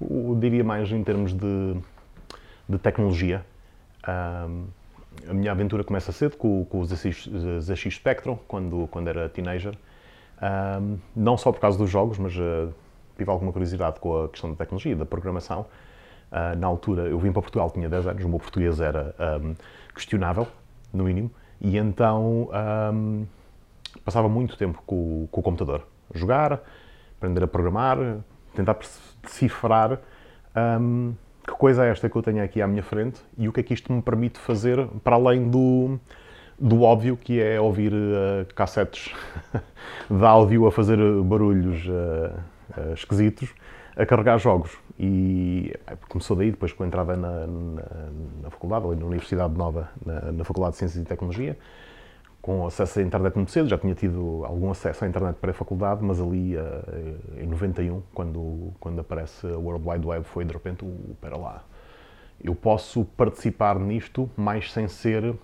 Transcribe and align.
Eu 0.00 0.36
diria 0.40 0.62
mais 0.62 0.90
em 0.90 1.02
termos 1.02 1.32
de, 1.32 1.76
de 2.68 2.78
tecnologia. 2.78 3.44
Um, 4.06 4.66
a 5.28 5.34
minha 5.34 5.50
aventura 5.50 5.82
começa 5.82 6.12
cedo 6.12 6.36
com, 6.36 6.64
com 6.64 6.80
os 6.80 6.88
ZX 6.90 7.94
Spectrum, 7.94 8.36
quando, 8.46 8.88
quando 8.90 9.08
era 9.08 9.28
teenager. 9.28 9.74
Um, 10.40 10.98
não 11.16 11.36
só 11.36 11.50
por 11.50 11.60
causa 11.60 11.76
dos 11.76 11.90
jogos, 11.90 12.18
mas 12.18 12.34
uh, 12.36 12.72
tive 13.16 13.30
alguma 13.30 13.52
curiosidade 13.52 13.98
com 13.98 14.24
a 14.24 14.28
questão 14.28 14.50
da 14.50 14.56
tecnologia, 14.56 14.94
da 14.94 15.04
programação. 15.04 15.66
Uh, 16.30 16.56
na 16.58 16.66
altura, 16.66 17.02
eu 17.02 17.18
vim 17.18 17.32
para 17.32 17.42
Portugal, 17.42 17.70
tinha 17.70 17.88
10 17.88 18.06
anos, 18.06 18.24
o 18.24 18.28
meu 18.28 18.38
português 18.38 18.80
era 18.80 19.14
um, 19.42 19.54
questionável, 19.94 20.46
no 20.92 21.04
mínimo, 21.04 21.30
e 21.60 21.76
então 21.76 22.48
um, 22.92 23.26
passava 24.04 24.28
muito 24.28 24.56
tempo 24.56 24.82
com, 24.86 25.26
com, 25.30 25.40
o 25.40 25.42
computador. 25.42 25.86
Jogar, 26.14 26.60
aprender 27.16 27.42
a 27.42 27.48
programar, 27.48 27.98
tentar 28.54 28.78
decifrar 29.28 29.98
um, 30.80 31.14
que 31.46 31.52
coisa 31.54 31.84
é 31.84 31.90
esta 31.90 32.08
que 32.08 32.16
eu 32.16 32.22
tenho 32.22 32.42
aqui 32.42 32.60
à 32.60 32.66
minha 32.66 32.82
frente 32.82 33.20
e 33.36 33.48
o 33.48 33.52
que 33.52 33.60
é 33.60 33.62
que 33.62 33.72
isto 33.72 33.92
me 33.92 34.02
permite 34.02 34.38
fazer 34.38 34.86
para 35.02 35.16
além 35.16 35.48
do, 35.48 35.98
do 36.58 36.82
óbvio 36.82 37.16
que 37.16 37.40
é 37.40 37.60
ouvir 37.60 37.92
uh, 37.92 38.44
cassetes 38.54 39.14
de 40.10 40.24
áudio 40.24 40.66
a 40.66 40.72
fazer 40.72 40.98
barulhos 41.22 41.86
uh, 41.86 42.34
uh, 42.78 42.92
esquisitos 42.92 43.54
a 43.96 44.04
carregar 44.04 44.38
jogos. 44.38 44.78
E 44.98 45.72
começou 46.08 46.36
daí, 46.36 46.50
depois 46.50 46.72
com 46.72 46.84
a 46.84 46.86
entrada 46.86 47.16
na, 47.16 47.46
na, 47.46 47.82
na 48.42 48.50
faculdade, 48.50 48.86
ali 48.86 48.96
na 48.96 49.06
Universidade 49.06 49.54
Nova, 49.56 49.88
na, 50.04 50.32
na 50.32 50.44
Faculdade 50.44 50.72
de 50.72 50.78
Ciências 50.78 51.02
e 51.02 51.06
Tecnologia, 51.06 51.56
com 52.40 52.66
acesso 52.66 53.00
à 53.00 53.02
internet 53.02 53.34
muito 53.34 53.50
cedo, 53.50 53.68
já 53.68 53.76
tinha 53.76 53.94
tido 53.94 54.42
algum 54.44 54.70
acesso 54.70 55.04
à 55.04 55.08
internet 55.08 55.36
pré-faculdade, 55.36 56.02
mas 56.02 56.20
ali 56.20 56.56
uh, 56.56 56.62
em 57.36 57.46
91, 57.46 58.02
quando, 58.14 58.72
quando 58.78 59.00
aparece 59.00 59.46
a 59.46 59.58
World 59.58 59.88
Wide 59.88 60.06
Web, 60.06 60.24
foi 60.24 60.44
de 60.44 60.52
repente 60.52 60.84
o 60.84 60.88
uh, 60.88 61.16
para 61.20 61.36
lá. 61.36 61.64
Eu 62.42 62.54
posso 62.54 63.04
participar 63.04 63.78
nisto, 63.78 64.30
mais 64.36 64.72
sem 64.72 64.86
ser 64.86 65.34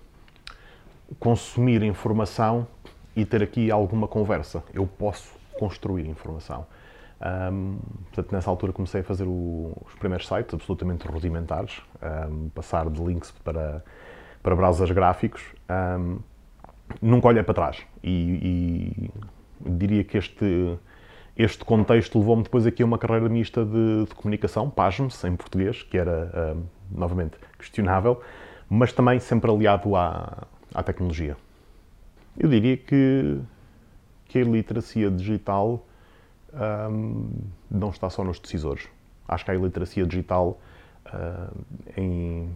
consumir 1.19 1.83
informação 1.83 2.67
e 3.15 3.25
ter 3.25 3.43
aqui 3.43 3.69
alguma 3.69 4.07
conversa. 4.07 4.63
Eu 4.73 4.87
posso 4.87 5.33
construir 5.59 6.07
informação. 6.07 6.65
Um, 7.51 7.77
portanto, 8.05 8.31
nessa 8.31 8.49
altura 8.49 8.73
comecei 8.73 9.01
a 9.01 9.03
fazer 9.03 9.25
o, 9.25 9.73
os 9.85 9.95
primeiros 9.95 10.27
sites 10.27 10.53
absolutamente 10.53 11.07
rudimentares, 11.07 11.81
um, 12.29 12.49
passar 12.49 12.89
de 12.89 13.01
links 13.03 13.31
para, 13.43 13.83
para 14.43 14.55
browsers 14.55 14.91
gráficos. 14.91 15.43
Um, 15.69 16.19
nunca 17.01 17.27
olhei 17.27 17.43
para 17.43 17.53
trás. 17.53 17.77
E, 18.03 19.11
e 19.63 19.69
diria 19.69 20.03
que 20.03 20.17
este, 20.17 20.77
este 21.35 21.63
contexto 21.65 22.17
levou-me 22.19 22.43
depois 22.43 22.65
aqui 22.65 22.83
a 22.83 22.85
uma 22.85 22.97
carreira 22.97 23.27
mista 23.29 23.65
de, 23.65 24.05
de 24.05 24.15
comunicação, 24.15 24.69
pasme-se, 24.69 25.27
em 25.27 25.35
português, 25.35 25.83
que 25.83 25.97
era, 25.97 26.55
uh, 26.55 26.63
novamente, 26.91 27.37
questionável, 27.57 28.21
mas 28.69 28.91
também 28.93 29.19
sempre 29.19 29.49
aliado 29.51 29.95
à, 29.95 30.47
à 30.73 30.83
tecnologia. 30.83 31.37
Eu 32.37 32.49
diria 32.49 32.77
que, 32.77 33.39
que 34.25 34.39
a 34.39 34.41
iliteracia 34.41 35.09
digital 35.09 35.85
um, 36.53 37.29
não 37.69 37.89
está 37.89 38.09
só 38.09 38.23
nos 38.23 38.39
decisores. 38.39 38.87
Acho 39.27 39.45
que 39.45 39.51
há 39.51 39.55
iliteracia 39.55 40.05
digital 40.05 40.59
uh, 41.07 41.55
em, 41.97 42.49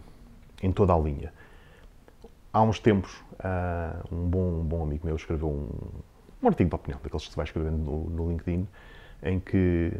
em 0.62 0.72
toda 0.72 0.94
a 0.94 0.98
linha. 0.98 1.32
Há 2.52 2.62
uns 2.62 2.80
tempos, 2.80 3.12
uh, 3.34 4.14
um, 4.14 4.28
bom, 4.28 4.60
um 4.60 4.64
bom 4.64 4.82
amigo 4.82 5.06
meu 5.06 5.16
escreveu 5.16 5.48
um, 5.48 5.68
um 6.42 6.48
artigo 6.48 6.70
de 6.70 6.74
opinião, 6.74 7.00
daqueles 7.02 7.24
que 7.24 7.30
se 7.30 7.36
vai 7.36 7.44
escrevendo 7.44 7.78
no, 7.78 8.10
no 8.10 8.30
LinkedIn, 8.30 8.66
em 9.22 9.38
que 9.38 9.92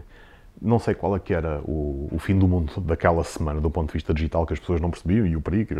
não 0.60 0.78
sei 0.78 0.94
qual 0.94 1.15
é 1.15 1.21
que 1.21 1.33
era 1.33 1.60
o, 1.65 2.09
o, 2.10 2.19
fim 2.19 2.39
do 2.39 2.49
mundo 2.49 2.81
daquela 2.81 3.22
semana, 3.22 3.60
do 3.60 3.71
ponto 3.71 3.89
de 3.89 3.93
vista 3.94 4.12
digital, 4.12 4.44
que 4.44 4.53
as 4.53 4.59
pessoas 4.59 4.81
não 4.81 4.91
percebiam, 4.91 5.27
e 5.27 5.37
o 5.37 5.41
perigo, 5.41 5.75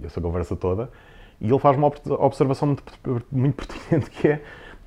e 0.00 0.06
essa 0.06 0.20
conversa 0.20 0.54
toda, 0.54 0.90
e 1.40 1.48
ele 1.48 1.58
faz 1.58 1.76
uma 1.76 1.90
observação 2.20 2.68
muito, 2.68 2.84
muito 3.30 3.56
pertinente, 3.66 4.10
que 4.10 4.28
é 4.28 4.42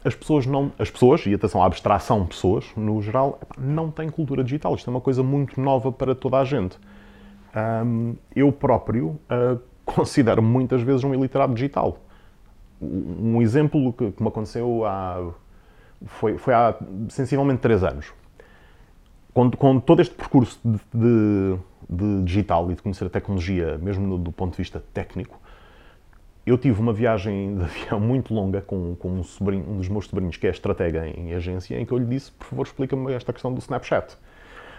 as 0.06 0.16
pessoas 0.16 0.46
não, 0.46 0.72
as 0.80 0.90
pessoas, 0.90 1.26
e 1.26 1.34
atenção 1.34 1.62
à 1.62 1.66
abstração 1.66 2.26
pessoas, 2.26 2.66
no 2.78 3.02
geral, 3.02 3.40
não 3.58 3.90
têm 3.90 4.08
cultura 4.10 4.44
digital. 4.44 4.76
Isto 4.76 4.90
é 4.90 4.92
uma 4.92 5.02
coisa 5.02 5.24
muito 5.24 5.60
nova 5.60 5.92
para 5.92 6.14
toda 6.14 6.38
a 6.38 6.46
gente. 6.46 6.78
Um, 7.84 8.16
eu 8.36 8.52
próprio 8.52 9.08
uh, 9.08 9.60
considero 9.86 10.42
muitas 10.42 10.82
vezes 10.82 11.04
um 11.04 11.14
iliterado 11.14 11.54
digital. 11.54 12.00
Um 12.82 13.42
exemplo 13.42 13.94
que, 13.94 14.12
que 14.12 14.22
me 14.22 14.28
aconteceu 14.28 14.86
há, 14.86 15.32
foi, 16.06 16.38
foi 16.38 16.54
há 16.54 16.76
sensivelmente 17.10 17.62
três 17.62 17.84
anos. 17.84 18.12
Com, 19.34 19.52
com 19.52 19.80
todo 19.80 20.02
este 20.02 20.16
percurso 20.16 20.60
de, 20.64 20.80
de, 20.94 21.58
de, 21.90 22.24
digital 22.24 22.72
e 22.72 22.76
de 22.76 22.82
conhecer 22.82 23.06
a 23.06 23.10
tecnologia, 23.10 23.78
mesmo 23.78 24.08
no, 24.08 24.18
do 24.18 24.32
ponto 24.32 24.52
de 24.52 24.58
vista 24.58 24.84
técnico, 24.94 25.40
eu 26.46 26.58
tive 26.58 26.80
uma 26.80 26.94
viagem 26.94 27.56
de 27.58 27.64
avião 27.64 28.00
muito 28.00 28.34
longa 28.34 28.62
com, 28.62 28.96
com 28.96 29.10
um, 29.10 29.24
sobrinho, 29.24 29.70
um 29.70 29.78
dos 29.78 29.90
meus 29.90 30.06
sobrinhos, 30.06 30.38
que 30.38 30.48
é 30.48 30.52
estratega 30.52 31.08
em 31.08 31.34
agência, 31.34 31.80
em 31.80 31.86
que 31.86 31.92
eu 31.92 31.98
lhe 31.98 32.06
disse, 32.06 32.32
por 32.32 32.46
favor, 32.46 32.66
explica-me 32.66 33.12
esta 33.14 33.34
questão 33.34 33.54
do 33.54 33.60
Snapchat. 33.60 34.16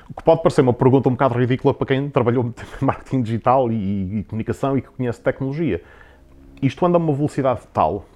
O 0.08 0.14
que 0.14 0.22
pode 0.22 0.42
parecer 0.42 0.60
uma 0.60 0.72
pergunta 0.72 1.08
um 1.08 1.12
bocado 1.12 1.38
ridícula 1.38 1.74
para 1.74 1.86
quem 1.86 2.08
trabalhou 2.08 2.44
em 2.80 2.84
marketing 2.84 3.22
digital 3.22 3.70
e, 3.70 4.20
e 4.20 4.24
comunicação 4.24 4.78
e 4.78 4.82
que 4.82 4.88
conhece 4.88 5.20
tecnologia. 5.20 5.82
Isto 6.62 6.86
anda 6.86 6.96
a 6.96 7.00
uma 7.00 7.12
velocidade 7.12 7.62
tal 7.72 8.06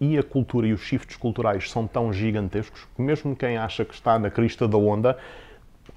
e 0.00 0.18
a 0.18 0.22
cultura 0.22 0.66
e 0.66 0.72
os 0.72 0.80
shifts 0.80 1.16
culturais 1.16 1.70
são 1.70 1.86
tão 1.86 2.12
gigantescos 2.12 2.86
que 2.94 3.02
mesmo 3.02 3.34
quem 3.34 3.56
acha 3.56 3.84
que 3.84 3.94
está 3.94 4.18
na 4.18 4.30
crista 4.30 4.68
da 4.68 4.76
onda, 4.76 5.16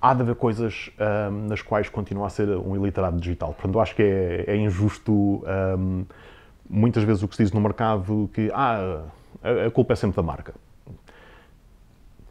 há 0.02 0.14
de 0.14 0.22
haver 0.22 0.36
coisas 0.36 0.90
um, 1.32 1.48
nas 1.48 1.62
quais 1.62 1.90
continua 1.90 2.28
a 2.28 2.30
ser 2.30 2.48
um 2.50 2.76
iliterado 2.76 3.20
digital. 3.20 3.54
Portanto, 3.54 3.76
eu 3.76 3.82
acho 3.82 3.96
que 3.96 4.04
é, 4.04 4.46
é 4.48 4.56
injusto 4.56 5.12
um, 5.14 6.06
muitas 6.70 7.04
vezes 7.04 7.24
o 7.24 7.28
que 7.28 7.36
se 7.36 7.44
diz 7.44 7.52
no 7.52 7.60
mercado 7.60 8.30
que 8.34 8.50
ah, 8.54 9.04
a, 9.44 9.68
a 9.68 9.72
culpa 9.72 9.94
é 9.94 9.96
sempre 9.96 10.16
da 10.16 10.24
marca. 10.24 10.54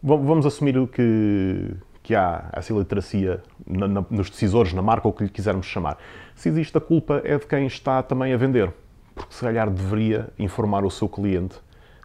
Vamos 0.01 0.47
assumir 0.47 0.87
que, 0.89 1.75
que 2.09 2.15
há 2.15 2.49
essa 2.55 2.73
iliteracia 2.73 3.43
na, 3.67 3.87
na, 3.87 4.03
nos 4.09 4.31
decisores, 4.31 4.73
na 4.73 4.81
marca, 4.81 5.07
ou 5.07 5.13
o 5.13 5.15
que 5.15 5.25
lhe 5.25 5.29
quisermos 5.29 5.67
chamar. 5.67 5.99
Se 6.35 6.49
existe 6.49 6.75
a 6.79 6.81
culpa, 6.81 7.21
é 7.23 7.37
de 7.37 7.47
quem 7.47 7.67
está 7.67 8.03
também 8.03 8.33
a 8.33 8.37
vender. 8.39 8.73
Porque 9.15 9.35
se 9.35 9.43
calhar 9.43 9.69
deveria 9.69 10.31
informar 10.39 10.87
o 10.87 10.91
seu 10.91 11.07
cliente 11.07 11.57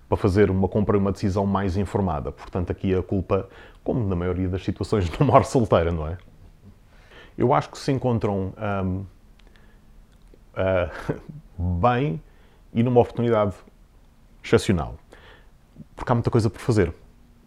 para 0.09 0.17
fazer 0.17 0.51
uma 0.51 0.67
compra 0.67 0.97
e 0.97 0.99
uma 0.99 1.13
decisão 1.13 1.45
mais 1.45 1.77
informada. 1.77 2.33
Portanto, 2.33 2.69
aqui 2.69 2.93
a 2.93 3.01
culpa, 3.01 3.47
como 3.81 4.05
na 4.05 4.13
maioria 4.13 4.49
das 4.49 4.65
situações, 4.65 5.09
não 5.17 5.25
morre 5.25 5.45
solteira, 5.45 5.89
não 5.89 6.05
é? 6.05 6.17
Eu 7.37 7.53
acho 7.53 7.69
que 7.69 7.77
se 7.77 7.89
encontram 7.89 8.53
um, 8.57 8.97
uh, 8.99 9.05
ah, 10.53 10.89
bem 11.81 12.21
e 12.73 12.83
numa 12.83 12.99
oportunidade 12.99 13.55
excepcional. 14.43 14.97
Porque 15.95 16.11
há 16.11 16.15
muita 16.15 16.29
coisa 16.29 16.49
por 16.49 16.59
fazer 16.59 16.93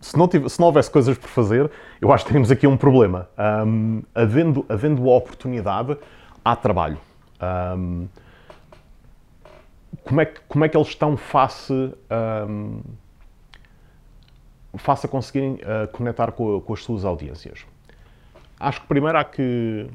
se 0.06 0.17
não, 0.17 0.28
tivesse, 0.28 0.55
se 0.55 0.61
não 0.61 0.69
houvesse 0.69 0.91
coisas 0.91 1.19
por 1.19 1.28
fazer, 1.28 1.71
eu 2.00 2.12
acho 2.12 2.25
que 2.25 2.33
temos 2.33 2.50
aqui 2.50 2.67
um 2.67 2.77
problema. 2.77 3.28
Um, 3.67 4.03
havendo, 4.15 4.65
havendo 4.69 5.11
a 5.11 5.17
oportunidade, 5.17 5.97
há 6.44 6.55
trabalho. 6.55 6.99
Um, 7.76 8.06
como, 10.05 10.20
é 10.20 10.26
que, 10.26 10.41
como 10.49 10.64
é 10.64 10.69
que 10.69 10.76
eles 10.76 10.88
estão 10.88 11.17
face, 11.17 11.73
um, 12.49 12.81
face 14.76 15.06
a 15.06 15.08
conseguirem 15.08 15.55
uh, 15.55 15.88
conectar 15.91 16.31
com, 16.32 16.61
com, 16.61 16.73
as 16.73 16.85
suas 16.85 17.05
audiências? 17.05 17.67
Acho 18.61 18.81
que 18.82 18.87
primeiro 18.87 19.19
há 19.19 19.25
que 19.25 19.88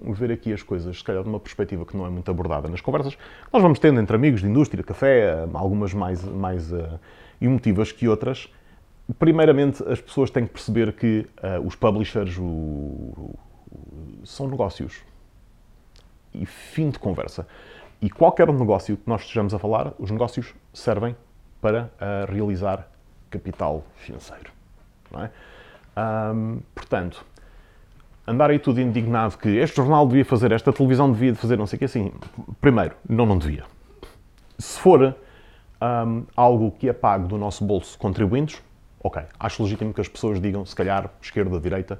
ver 0.00 0.30
aqui 0.30 0.52
as 0.52 0.62
coisas, 0.62 0.98
se 0.98 1.02
calhar 1.02 1.22
de 1.22 1.28
uma 1.28 1.40
perspectiva 1.40 1.84
que 1.84 1.96
não 1.96 2.06
é 2.06 2.10
muito 2.10 2.30
abordada 2.30 2.68
nas 2.68 2.80
conversas 2.80 3.18
nós 3.52 3.60
vamos 3.60 3.80
tendo 3.80 3.98
entre 3.98 4.14
amigos 4.14 4.40
de 4.40 4.46
indústria, 4.46 4.84
café, 4.84 5.44
algumas 5.52 5.92
mais, 5.92 6.22
mais 6.22 6.70
uh, 6.70 7.00
emotivas 7.40 7.90
que 7.90 8.06
outras, 8.06 8.48
primeiramente, 9.14 9.82
as 9.88 10.00
pessoas 10.00 10.30
têm 10.30 10.46
que 10.46 10.52
perceber 10.52 10.92
que 10.92 11.26
uh, 11.42 11.66
os 11.66 11.74
publishers 11.74 12.36
o, 12.38 12.42
o, 12.42 13.38
são 14.24 14.48
negócios. 14.48 15.02
E 16.34 16.44
fim 16.44 16.90
de 16.90 16.98
conversa. 16.98 17.46
E 18.00 18.10
qualquer 18.10 18.52
negócio 18.52 18.96
que 18.96 19.08
nós 19.08 19.22
estejamos 19.22 19.54
a 19.54 19.58
falar, 19.58 19.92
os 19.98 20.10
negócios 20.10 20.54
servem 20.72 21.16
para 21.60 21.90
uh, 22.00 22.32
realizar 22.32 22.86
capital 23.30 23.84
financeiro. 23.96 24.52
É? 25.16 25.30
Um, 26.32 26.60
portanto, 26.74 27.24
andar 28.26 28.50
aí 28.50 28.58
tudo 28.58 28.80
indignado 28.80 29.38
que 29.38 29.48
este 29.48 29.76
jornal 29.76 30.06
devia 30.06 30.24
fazer, 30.24 30.52
esta 30.52 30.72
televisão 30.72 31.10
devia 31.10 31.34
fazer, 31.34 31.56
não 31.56 31.66
sei 31.66 31.76
o 31.76 31.78
que, 31.78 31.84
assim, 31.86 32.12
primeiro, 32.60 32.94
não, 33.08 33.24
não 33.24 33.38
devia. 33.38 33.64
Se 34.58 34.78
for 34.78 35.16
um, 35.80 36.24
algo 36.36 36.70
que 36.72 36.88
é 36.88 36.92
pago 36.92 37.26
do 37.26 37.38
nosso 37.38 37.64
bolso 37.64 37.98
contribuintes, 37.98 38.62
ok, 39.08 39.22
acho 39.40 39.62
legítimo 39.62 39.94
que 39.94 40.02
as 40.02 40.08
pessoas 40.08 40.38
digam, 40.38 40.64
se 40.66 40.76
calhar, 40.76 41.10
esquerda, 41.20 41.58
direita, 41.58 41.98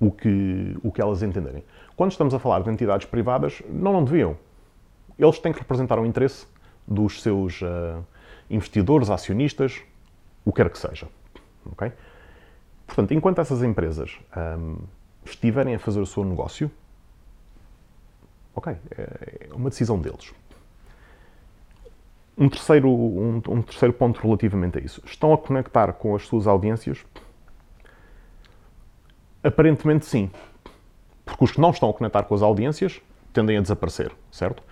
o 0.00 0.10
que, 0.10 0.76
o 0.82 0.90
que 0.90 1.00
elas 1.00 1.22
entenderem. 1.22 1.62
Quando 1.94 2.10
estamos 2.10 2.32
a 2.32 2.38
falar 2.38 2.62
de 2.62 2.70
entidades 2.70 3.06
privadas, 3.06 3.62
não, 3.68 3.92
não 3.92 4.02
deviam. 4.02 4.36
Eles 5.18 5.38
têm 5.38 5.52
que 5.52 5.58
representar 5.58 5.98
o 5.98 6.06
interesse 6.06 6.46
dos 6.86 7.20
seus 7.20 7.60
uh, 7.60 8.02
investidores, 8.48 9.10
acionistas, 9.10 9.82
o 10.42 10.50
que 10.50 10.62
quer 10.62 10.70
que 10.70 10.78
seja. 10.78 11.06
Okay? 11.72 11.92
Portanto, 12.86 13.12
enquanto 13.12 13.40
essas 13.40 13.62
empresas 13.62 14.18
um, 14.58 14.78
estiverem 15.26 15.74
a 15.74 15.78
fazer 15.78 16.00
o 16.00 16.06
seu 16.06 16.24
negócio, 16.24 16.70
ok, 18.54 18.74
é 18.96 19.48
uma 19.52 19.68
decisão 19.68 19.98
deles. 19.98 20.32
Um 22.38 22.48
terceiro, 22.48 22.88
um, 22.88 23.42
um 23.48 23.62
terceiro 23.62 23.92
ponto 23.92 24.20
relativamente 24.20 24.78
a 24.78 24.80
isso. 24.80 25.02
Estão 25.04 25.32
a 25.32 25.38
conectar 25.38 25.92
com 25.94 26.14
as 26.14 26.24
suas 26.24 26.46
audiências? 26.46 27.04
Aparentemente 29.42 30.06
sim. 30.06 30.30
Porque 31.24 31.44
os 31.44 31.50
que 31.50 31.60
não 31.60 31.70
estão 31.70 31.90
a 31.90 31.92
conectar 31.92 32.22
com 32.22 32.34
as 32.36 32.42
audiências 32.42 33.00
tendem 33.32 33.56
a 33.56 33.60
desaparecer, 33.60 34.12
certo? 34.30 34.62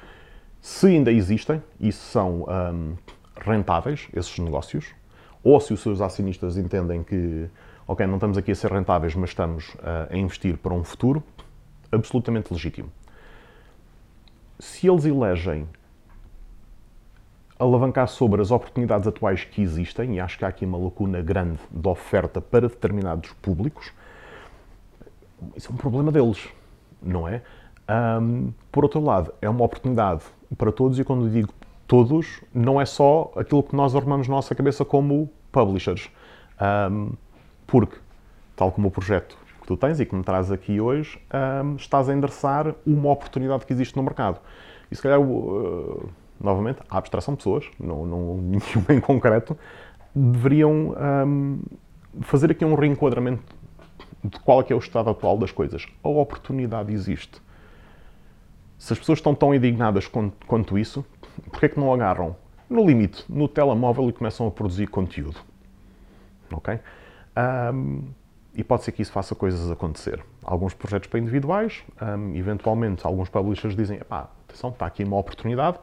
Se 0.60 0.86
ainda 0.86 1.10
existem 1.10 1.62
e 1.80 1.90
são 1.90 2.44
um, 2.44 2.96
rentáveis 3.36 4.08
esses 4.14 4.38
negócios, 4.38 4.94
ou 5.42 5.60
se 5.60 5.72
os 5.72 5.80
seus 5.80 6.00
acionistas 6.00 6.56
entendem 6.56 7.02
que, 7.02 7.48
ok, 7.86 8.06
não 8.06 8.14
estamos 8.14 8.38
aqui 8.38 8.52
a 8.52 8.54
ser 8.54 8.70
rentáveis, 8.72 9.14
mas 9.14 9.30
estamos 9.30 9.74
uh, 9.74 10.08
a 10.10 10.16
investir 10.16 10.56
para 10.56 10.72
um 10.72 10.82
futuro, 10.82 11.22
absolutamente 11.92 12.52
legítimo. 12.52 12.90
Se 14.58 14.88
eles 14.88 15.04
elegem 15.04 15.68
alavancar 17.58 18.08
sobre 18.08 18.42
as 18.42 18.50
oportunidades 18.50 19.06
atuais 19.06 19.44
que 19.44 19.62
existem, 19.62 20.16
e 20.16 20.20
acho 20.20 20.38
que 20.38 20.44
há 20.44 20.48
aqui 20.48 20.64
uma 20.64 20.78
lacuna 20.78 21.22
grande 21.22 21.58
de 21.70 21.88
oferta 21.88 22.40
para 22.40 22.68
determinados 22.68 23.32
públicos, 23.40 23.92
isso 25.54 25.70
é 25.70 25.74
um 25.74 25.76
problema 25.76 26.10
deles, 26.10 26.48
não 27.02 27.26
é? 27.26 27.42
Um, 27.88 28.52
por 28.72 28.84
outro 28.84 29.00
lado, 29.00 29.32
é 29.40 29.48
uma 29.48 29.64
oportunidade 29.64 30.22
para 30.56 30.72
todos, 30.72 30.98
e 30.98 31.04
quando 31.04 31.30
digo 31.30 31.52
todos, 31.86 32.40
não 32.52 32.80
é 32.80 32.84
só 32.84 33.32
aquilo 33.36 33.62
que 33.62 33.74
nós 33.76 33.94
arrumamos 33.94 34.28
na 34.28 34.34
nossa 34.34 34.54
cabeça 34.54 34.84
como 34.84 35.30
publishers. 35.52 36.10
Um, 36.90 37.12
porque, 37.66 37.96
tal 38.54 38.72
como 38.72 38.88
o 38.88 38.90
projeto 38.90 39.36
que 39.60 39.66
tu 39.66 39.76
tens 39.76 40.00
e 40.00 40.06
que 40.06 40.14
me 40.14 40.22
traz 40.22 40.50
aqui 40.50 40.80
hoje, 40.80 41.20
um, 41.64 41.76
estás 41.76 42.08
a 42.08 42.14
endereçar 42.14 42.74
uma 42.86 43.10
oportunidade 43.10 43.64
que 43.64 43.72
existe 43.72 43.96
no 43.96 44.02
mercado. 44.02 44.40
E 44.90 44.96
se 44.96 45.02
calhar, 45.02 45.20
uh, 45.20 46.08
novamente, 46.46 46.78
a 46.88 46.96
abstração 46.96 47.34
de 47.34 47.38
pessoas, 47.38 47.66
não, 47.78 48.06
não 48.06 48.37
nenhuma 48.40 48.94
em 48.94 49.00
concreto, 49.00 49.56
deveriam 50.14 50.94
um, 51.26 51.60
fazer 52.22 52.50
aqui 52.50 52.64
um 52.64 52.75
reenquadramento 52.75 53.54
de 54.25 54.38
qual 54.40 54.60
é, 54.60 54.64
que 54.64 54.72
é 54.72 54.76
o 54.76 54.78
estado 54.78 55.10
atual 55.10 55.37
das 55.37 55.52
coisas. 55.52 55.87
A 56.02 56.08
oportunidade 56.08 56.93
existe. 56.93 57.40
Se 58.78 58.93
as 58.93 58.98
pessoas 58.98 59.19
estão 59.19 59.34
tão 59.34 59.54
indignadas 59.54 60.06
quanto, 60.06 60.46
quanto 60.46 60.78
isso, 60.78 61.04
porquê 61.50 61.66
é 61.66 61.69
que 61.69 61.78
não 61.78 61.93
agarram, 61.93 62.37
no 62.69 62.84
limite, 62.84 63.25
no 63.28 63.46
telemóvel 63.46 64.08
e 64.08 64.12
começam 64.12 64.46
a 64.46 64.50
produzir 64.50 64.87
conteúdo? 64.88 65.38
Ok? 66.50 66.78
Um, 67.72 68.02
e 68.54 68.64
pode 68.64 68.84
ser 68.84 68.92
que 68.92 69.02
isso 69.02 69.12
faça 69.12 69.34
coisas 69.34 69.70
acontecer. 69.70 70.25
Alguns 70.42 70.72
projetos 70.72 71.08
para 71.08 71.20
individuais, 71.20 71.84
um, 72.00 72.34
eventualmente 72.34 73.06
alguns 73.06 73.28
publishers 73.28 73.76
dizem, 73.76 73.99
pá, 73.99 74.31
atenção, 74.49 74.70
está 74.70 74.87
aqui 74.87 75.04
uma 75.04 75.19
oportunidade 75.19 75.78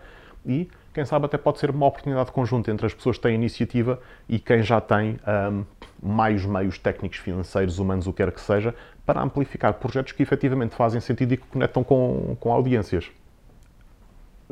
e 0.45 0.69
quem 0.93 1.05
sabe 1.05 1.25
até 1.25 1.37
pode 1.37 1.59
ser 1.59 1.71
uma 1.71 1.87
oportunidade 1.87 2.31
conjunta 2.31 2.69
entre 2.69 2.85
as 2.85 2.93
pessoas 2.93 3.17
que 3.17 3.23
têm 3.23 3.33
iniciativa 3.33 3.99
e 4.29 4.37
quem 4.37 4.61
já 4.61 4.79
tem 4.79 5.19
um, 5.51 5.65
mais 6.01 6.45
meios 6.45 6.77
técnicos, 6.77 7.17
financeiros, 7.17 7.79
humanos, 7.79 8.05
o 8.05 8.13
que 8.13 8.17
quer 8.17 8.31
que 8.31 8.41
seja, 8.41 8.75
para 9.05 9.21
amplificar 9.21 9.73
projetos 9.75 10.11
que 10.11 10.21
efetivamente 10.21 10.75
fazem 10.75 11.01
sentido 11.01 11.33
e 11.33 11.37
que 11.37 11.47
conectam 11.47 11.83
com, 11.83 12.37
com 12.39 12.53
audiências. 12.53 13.09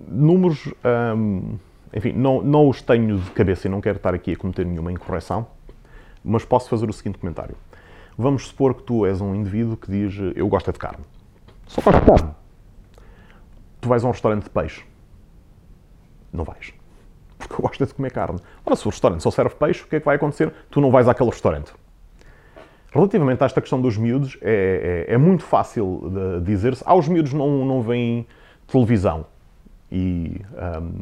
Números, 0.07 0.73
um, 1.15 1.59
enfim, 1.93 2.13
não, 2.13 2.41
não 2.41 2.67
os 2.67 2.81
tenho 2.81 3.19
de 3.19 3.29
cabeça 3.31 3.67
e 3.67 3.71
não 3.71 3.79
quero 3.79 3.97
estar 3.97 4.15
aqui 4.15 4.31
a 4.33 4.35
cometer 4.35 4.65
nenhuma 4.65 4.91
incorreção, 4.91 5.45
mas 6.23 6.43
posso 6.43 6.69
fazer 6.69 6.89
o 6.89 6.93
seguinte 6.93 7.19
comentário. 7.19 7.55
Vamos 8.17 8.47
supor 8.47 8.73
que 8.73 8.83
tu 8.83 9.05
és 9.05 9.21
um 9.21 9.35
indivíduo 9.35 9.77
que 9.77 9.91
diz 9.91 10.15
eu 10.35 10.47
gosto 10.47 10.69
é 10.69 10.73
de 10.73 10.79
carne. 10.79 11.03
Só 11.67 11.81
gosto 11.81 11.99
de 11.99 12.05
carne. 12.05 12.33
Tu 13.79 13.87
vais 13.87 14.03
a 14.03 14.07
um 14.07 14.11
restaurante 14.11 14.43
de 14.43 14.49
peixe 14.49 14.90
não 16.31 16.43
vais. 16.43 16.73
Porque 17.37 17.53
eu 17.53 17.59
gosto 17.59 17.85
de 17.85 17.93
comer 17.93 18.11
carne. 18.11 18.39
Ora, 18.65 18.75
se 18.75 18.85
o 18.87 18.89
restaurante 18.89 19.21
só 19.21 19.31
serve 19.31 19.55
peixe, 19.55 19.83
o 19.83 19.87
que 19.87 19.95
é 19.95 19.99
que 19.99 20.05
vai 20.05 20.15
acontecer? 20.15 20.53
Tu 20.69 20.79
não 20.79 20.91
vais 20.91 21.07
àquele 21.07 21.29
restaurante. 21.29 21.73
Relativamente 22.91 23.41
a 23.41 23.45
esta 23.45 23.61
questão 23.61 23.81
dos 23.81 23.97
miúdos, 23.97 24.37
é, 24.41 25.05
é, 25.07 25.13
é 25.13 25.17
muito 25.17 25.43
fácil 25.43 26.11
dizer-se. 26.43 26.83
Ah, 26.85 26.93
os 26.93 27.07
miúdos 27.07 27.33
não, 27.33 27.65
não 27.65 27.81
veem 27.81 28.27
televisão. 28.67 29.25
E 29.91 30.41
um, 30.81 31.01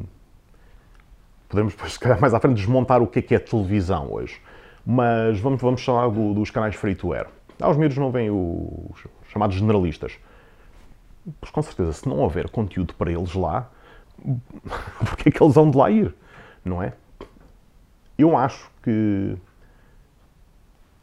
podemos, 1.48 1.74
depois, 1.74 1.94
se 1.94 2.00
calhar, 2.00 2.20
mais 2.22 2.34
à 2.34 2.40
frente, 2.40 2.56
desmontar 2.56 3.02
o 3.02 3.08
que 3.08 3.20
é 3.20 3.22
que 3.22 3.36
é 3.36 3.40
televisão 3.40 4.12
hoje. 4.12 4.40
Mas 4.86 5.40
vamos, 5.40 5.62
vamos 5.62 5.84
falar 5.84 6.08
do, 6.10 6.34
dos 6.34 6.50
canais 6.52 6.76
free 6.76 6.96
to 6.96 7.12
air. 7.14 7.28
Ah, 7.60 7.70
os 7.70 7.78
miúdos 7.78 7.98
não 7.98 8.12
veem 8.12 8.30
os 8.30 9.04
chamados 9.28 9.56
generalistas. 9.56 10.14
Pois 11.40 11.52
com 11.52 11.62
certeza, 11.62 11.92
se 11.92 12.08
não 12.08 12.20
houver 12.20 12.50
conteúdo 12.50 12.94
para 12.94 13.12
eles 13.12 13.34
lá, 13.34 13.70
porque 15.00 15.30
é 15.30 15.32
que 15.32 15.42
eles 15.42 15.54
vão 15.54 15.70
de 15.70 15.78
lá 15.78 15.90
ir, 15.90 16.14
não 16.64 16.82
é? 16.82 16.94
Eu 18.18 18.36
acho 18.36 18.70
que 18.84 19.38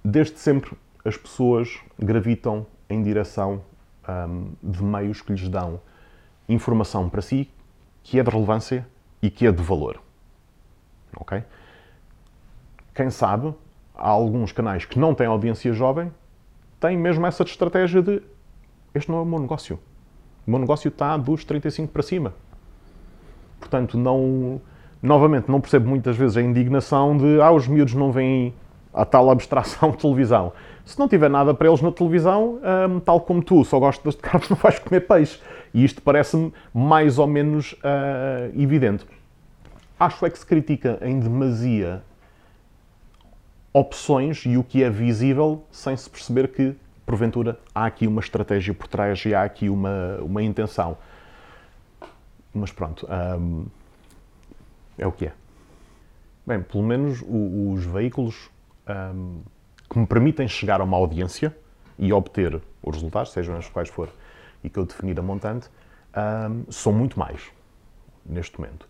desde 0.05 0.39
sempre 0.39 0.77
as 1.05 1.17
pessoas 1.17 1.79
gravitam 1.99 2.67
em 2.89 3.03
direção 3.03 3.63
um, 4.09 4.53
de 4.63 4.83
meios 4.83 5.21
que 5.21 5.33
lhes 5.33 5.49
dão 5.49 5.81
informação 6.49 7.09
para 7.09 7.23
si 7.23 7.51
que 8.03 8.21
é 8.21 8.23
de 8.23 8.31
relevância 8.31 8.87
e 9.21 9.29
que 9.29 9.47
é 9.47 9.51
de 9.51 9.63
valor. 9.63 10.01
Ok? 11.17 11.43
Quem 12.95 13.11
sabe, 13.11 13.53
há 13.95 14.09
alguns 14.09 14.53
canais 14.53 14.85
que 14.85 14.99
não 14.99 15.13
têm 15.13 15.27
audiência 15.27 15.73
jovem, 15.73 16.13
têm 16.79 16.97
mesmo 16.97 17.27
essa 17.27 17.43
estratégia 17.43 18.01
de 18.01 18.23
este 18.95 19.11
não 19.11 19.19
é 19.19 19.23
o 19.23 19.27
meu 19.27 19.39
negócio. 19.39 19.79
O 20.47 20.51
meu 20.51 20.61
negócio 20.61 20.89
está 20.89 21.17
dos 21.17 21.45
35 21.45 21.93
para 21.93 22.03
cima. 22.03 22.33
Portanto, 23.59 23.97
não, 23.99 24.61
novamente, 25.03 25.51
não 25.51 25.61
percebo 25.61 25.89
muitas 25.89 26.17
vezes 26.17 26.37
a 26.37 26.43
indignação 26.43 27.17
de 27.17 27.41
ah, 27.41 27.51
os 27.51 27.67
miúdos 27.67 27.95
não 27.95 28.13
veem 28.13 28.55
a 28.97 29.05
tal 29.05 29.31
abstração 29.31 29.91
de 29.91 29.99
televisão. 29.99 30.53
Se 30.85 30.99
não 30.99 31.09
tiver 31.09 31.29
nada 31.29 31.53
para 31.53 31.69
eles 31.69 31.83
na 31.83 31.93
televisão, 31.93 32.61
um, 32.89 33.01
tal 33.01 33.21
como 33.21 33.43
tu, 33.43 33.65
só 33.65 33.79
gostas 33.79 34.15
de 34.15 34.23
carne, 34.23 34.47
não 34.51 34.57
vais 34.57 34.79
comer 34.79 35.01
peixe. 35.01 35.39
E 35.75 35.85
isto 35.85 36.01
parece-me 36.01 36.53
mais 36.73 37.19
ou 37.19 37.27
menos 37.27 37.73
uh, 37.75 38.59
evidente. 38.61 39.05
Acho 39.99 40.25
é 40.25 40.31
que 40.31 40.39
se 40.39 40.47
critica 40.47 40.99
em 41.03 41.19
demasia 41.19 42.03
opções 43.73 44.45
e 44.47 44.57
o 44.57 44.65
que 44.65 44.83
é 44.83 44.89
visível 44.89 45.65
sem 45.71 45.95
se 45.97 46.09
perceber 46.09 46.49
que, 46.49 46.75
porventura, 47.05 47.59
há 47.75 47.85
aqui 47.85 48.07
uma 48.07 48.21
estratégia 48.21 48.73
por 48.73 48.89
trás 48.89 49.23
e 49.27 49.35
há 49.35 49.43
aqui 49.43 49.69
uma, 49.69 50.19
uma 50.23 50.43
intenção. 50.43 50.97
Mas 52.57 52.73
pronto, 52.73 53.07
um, 53.39 53.67
é 54.97 55.07
o 55.07 55.13
que 55.13 55.27
é. 55.27 55.33
Bem, 56.47 56.63
pelo 56.63 56.83
menos 56.83 57.21
o, 57.21 57.73
os 57.73 57.85
veículos 57.85 58.51
um, 58.89 59.43
que 59.91 59.99
me 59.99 60.07
permitem 60.07 60.49
chegar 60.49 60.81
a 60.81 60.85
uma 60.85 60.97
audiência 60.97 61.55
e 61.99 62.13
obter 62.15 62.63
os 62.83 62.95
resultados, 62.95 63.33
sejam 63.33 63.59
os 63.59 63.69
quais 63.69 63.91
for, 63.91 64.09
e 64.65 64.71
que 64.71 64.79
eu 64.79 64.87
definir 64.87 65.19
a 65.19 65.23
montante, 65.23 65.69
um, 66.17 66.71
são 66.73 66.93
muito 66.93 67.19
mais 67.19 67.43
neste 68.25 68.59
momento. 68.59 68.89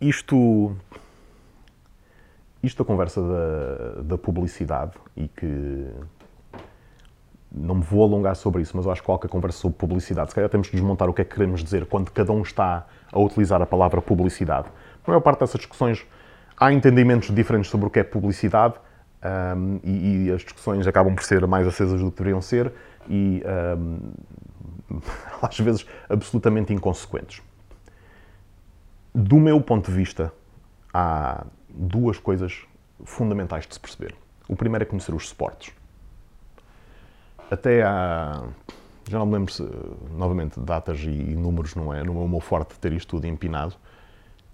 Isto, 0.00 0.74
isto 2.62 2.82
a 2.82 2.86
conversa 2.86 3.20
da, 3.20 4.02
da 4.02 4.18
publicidade 4.18 4.94
e 5.14 5.28
que 5.28 5.86
não 7.54 7.74
me 7.74 7.82
vou 7.82 8.02
alongar 8.02 8.34
sobre 8.34 8.62
isso, 8.62 8.76
mas 8.76 8.86
eu 8.86 8.92
acho 8.92 9.02
que 9.02 9.06
qualquer 9.06 9.28
conversa 9.28 9.58
sobre 9.58 9.76
publicidade, 9.76 10.30
se 10.30 10.34
calhar 10.34 10.48
temos 10.48 10.68
que 10.68 10.76
desmontar 10.76 11.08
o 11.08 11.12
que 11.12 11.20
é 11.20 11.24
que 11.24 11.34
queremos 11.34 11.62
dizer 11.62 11.84
quando 11.86 12.10
cada 12.10 12.32
um 12.32 12.42
está 12.42 12.86
a 13.10 13.20
utilizar 13.20 13.60
a 13.60 13.66
palavra 13.66 14.00
publicidade. 14.00 14.68
A 15.04 15.10
maior 15.10 15.20
parte 15.20 15.40
dessas 15.40 15.60
discussões 15.60 16.06
há 16.56 16.72
entendimentos 16.72 17.34
diferentes 17.34 17.70
sobre 17.70 17.86
o 17.86 17.90
que 17.90 17.98
é 17.98 18.04
publicidade 18.04 18.74
um, 19.56 19.80
e, 19.84 20.26
e, 20.26 20.32
as 20.32 20.40
discussões 20.40 20.86
acabam 20.86 21.14
por 21.14 21.22
ser 21.24 21.46
mais 21.46 21.66
acesas 21.66 22.00
do 22.00 22.10
que 22.10 22.16
deveriam 22.16 22.40
ser 22.40 22.72
e 23.08 23.42
um, 23.78 24.98
às 25.42 25.58
vezes 25.58 25.86
absolutamente 26.08 26.72
inconsequentes. 26.72 27.42
Do 29.14 29.36
meu 29.36 29.60
ponto 29.60 29.90
de 29.90 29.96
vista, 29.96 30.32
há 30.92 31.44
duas 31.68 32.18
coisas 32.18 32.62
fundamentais 33.04 33.66
de 33.66 33.74
se 33.74 33.80
perceber. 33.80 34.14
O 34.48 34.56
primeiro 34.56 34.84
é 34.84 34.86
conhecer 34.86 35.14
os 35.14 35.28
suportes 35.28 35.72
até 37.52 37.82
há. 37.82 38.42
Já 39.10 39.18
não 39.18 39.26
me 39.26 39.32
lembro 39.34 39.52
se, 39.52 39.68
novamente, 40.16 40.58
datas 40.60 41.00
e, 41.00 41.10
e 41.10 41.34
números 41.34 41.74
não 41.74 41.92
é, 41.92 42.04
não 42.04 42.16
é 42.20 42.24
o 42.24 42.28
meu 42.28 42.40
forte 42.40 42.78
ter 42.78 42.92
isto 42.92 43.16
tudo 43.16 43.26
empinado, 43.26 43.74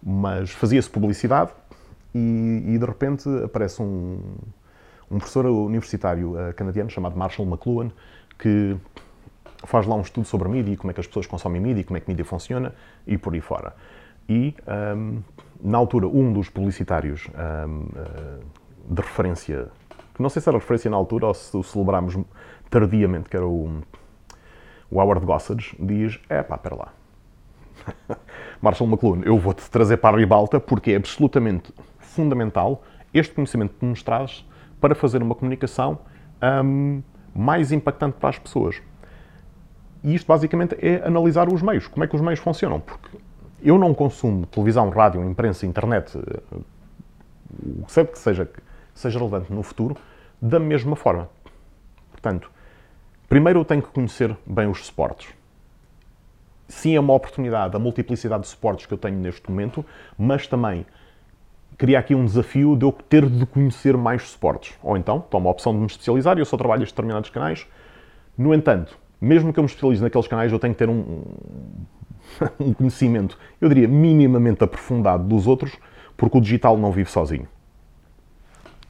mas 0.02 0.50
fazia-se 0.50 0.88
publicidade 0.88 1.52
e, 2.14 2.64
e, 2.66 2.78
de 2.78 2.84
repente 2.84 3.28
aparece 3.44 3.82
um, 3.82 4.18
um 5.10 5.18
professor 5.18 5.46
universitário 5.46 6.32
uh, 6.32 6.54
canadiano 6.54 6.88
chamado 6.88 7.16
Marshall 7.16 7.46
McLuhan 7.46 7.92
que 8.38 8.76
faz 9.64 9.86
lá 9.86 9.94
um 9.94 10.00
estudo 10.00 10.26
sobre 10.26 10.48
a 10.48 10.50
mídia, 10.50 10.76
como 10.76 10.90
é 10.90 10.94
que 10.94 11.00
as 11.00 11.06
pessoas 11.06 11.26
consomem 11.26 11.60
mídia, 11.60 11.84
como 11.84 11.96
é 11.96 12.00
que 12.00 12.10
a 12.10 12.12
mídia 12.12 12.24
funciona 12.24 12.74
e 13.06 13.18
por 13.18 13.34
aí 13.34 13.40
fora. 13.40 13.74
E, 14.28 14.54
um, 14.96 15.22
na 15.62 15.78
altura, 15.78 16.06
um 16.06 16.32
dos 16.32 16.48
publicitários 16.48 17.26
um, 17.26 17.30
uh, 17.30 17.88
eh, 17.96 18.38
de 18.90 19.02
referência, 19.02 19.68
que 20.18 20.22
não 20.22 20.28
sei 20.28 20.42
se 20.42 20.48
era 20.48 20.58
referência 20.58 20.90
na 20.90 20.96
altura 20.96 21.28
ou 21.28 21.34
se 21.34 21.56
o 21.56 21.62
celebrámos 21.62 22.18
tardiamente, 22.68 23.30
que 23.30 23.37
era 23.37 23.46
o, 23.46 23.82
o 24.90 25.00
Howard 25.00 25.25
Gossage, 25.25 25.76
diz: 25.78 26.20
é 26.28 26.42
pá, 26.42 26.56
espera 26.56 26.75
lá. 26.75 26.88
Marshall 28.60 28.90
McLuhan, 28.90 29.22
eu 29.25 29.38
vou-te 29.38 29.70
trazer 29.70 29.98
para 29.98 30.16
a 30.16 30.18
ribalta 30.18 30.58
porque 30.58 30.90
é 30.90 30.96
absolutamente 30.96 31.72
fundamental 32.00 32.82
este 33.14 33.32
conhecimento 33.32 33.75
que 33.78 33.87
nos 33.87 34.02
traz 34.02 34.44
para 34.80 34.92
fazer 34.92 35.22
uma 35.22 35.37
comunicação 35.37 36.00
um, 36.64 37.00
mais 37.32 37.70
impactante 37.70 38.16
para 38.18 38.30
as 38.30 38.38
pessoas. 38.40 38.82
E 40.02 40.16
isto 40.16 40.26
basicamente 40.26 40.76
é 40.84 40.96
analisar 41.06 41.48
os 41.48 41.62
meios, 41.62 41.87
como 41.87 42.02
é 42.02 42.08
que 42.08 42.16
os 42.16 42.20
meios 42.20 42.40
funcionam, 42.40 42.80
porque 42.80 43.18
eu 43.62 43.78
não 43.78 43.94
consumo 43.94 44.46
televisão, 44.46 44.90
rádio, 44.90 45.25
imprensa, 45.25 45.64
internet, 45.64 46.18
o 46.18 47.87
que 47.87 48.04
que 48.04 48.18
seja, 48.18 48.50
seja 48.94 49.18
relevante 49.18 49.52
no 49.52 49.62
futuro, 49.62 49.96
da 50.40 50.59
mesma 50.59 50.97
forma. 50.97 51.28
Portanto, 52.11 52.50
primeiro 53.28 53.61
eu 53.61 53.64
tenho 53.64 53.83
que 53.83 53.88
conhecer 53.88 54.37
bem 54.47 54.68
os 54.68 54.87
suportes. 54.87 55.28
Sim, 56.68 56.97
é 56.97 57.00
uma 57.00 57.14
oportunidade, 57.14 57.75
a 57.75 57.78
multiplicidade 57.78 58.42
de 58.42 58.49
suportes 58.49 58.87
que 58.87 58.92
eu 58.92 58.99
tenho 58.99 59.18
neste 59.18 59.50
momento, 59.50 59.85
mas 60.18 60.47
também 60.47 60.85
cria 61.78 61.99
aqui 61.99 62.14
um 62.14 62.25
desafio 62.25 62.76
de 62.76 62.85
eu 62.85 62.92
ter 62.92 63.25
de 63.26 63.47
conhecer 63.47 63.97
mais 63.97 64.28
suportes. 64.28 64.75
Ou 64.83 64.97
então, 64.97 65.21
tomo 65.21 65.49
a 65.49 65.52
opção 65.52 65.73
de 65.73 65.78
me 65.78 65.87
especializar 65.87 66.37
e 66.37 66.40
eu 66.40 66.45
só 66.45 66.57
trabalho 66.57 66.83
em 66.83 66.85
determinados 66.85 67.30
canais. 67.30 67.66
No 68.37 68.52
entanto, 68.52 68.99
mesmo 69.21 69.52
que 69.52 69.59
eu 69.59 69.62
me 69.62 69.68
especialize 69.68 70.02
naqueles 70.02 70.28
canais, 70.28 70.52
eu 70.52 70.59
tenho 70.59 70.75
que 70.75 70.78
ter 70.78 70.88
um, 70.88 71.23
um 72.61 72.75
conhecimento, 72.75 73.38
eu 73.61 73.68
diria, 73.68 73.88
minimamente 73.88 74.62
aprofundado 74.62 75.25
dos 75.25 75.47
outros, 75.47 75.76
porque 76.16 76.37
o 76.37 76.40
digital 76.40 76.76
não 76.76 76.92
vive 76.92 77.11
sozinho. 77.11 77.49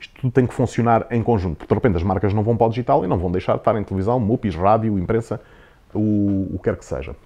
Isto 0.01 0.15
tudo 0.21 0.33
tem 0.33 0.47
que 0.47 0.55
funcionar 0.55 1.07
em 1.11 1.23
conjunto, 1.23 1.59
porque 1.59 1.69
de 1.69 1.75
repente 1.75 1.97
as 1.97 2.03
marcas 2.03 2.33
não 2.33 2.43
vão 2.43 2.57
para 2.57 2.67
o 2.67 2.71
digital 2.71 3.05
e 3.05 3.09
não 3.09 3.19
vão 3.19 3.31
deixar 3.31 3.55
de 3.55 3.59
estar 3.59 3.77
em 3.77 3.83
televisão, 3.83 4.21
MUPIs, 4.21 4.55
rádio, 4.55 4.99
imprensa, 4.99 5.41
o, 5.93 6.49
o 6.55 6.59
que 6.59 6.65
quer 6.65 6.77
que 6.77 6.85
seja. 6.85 7.17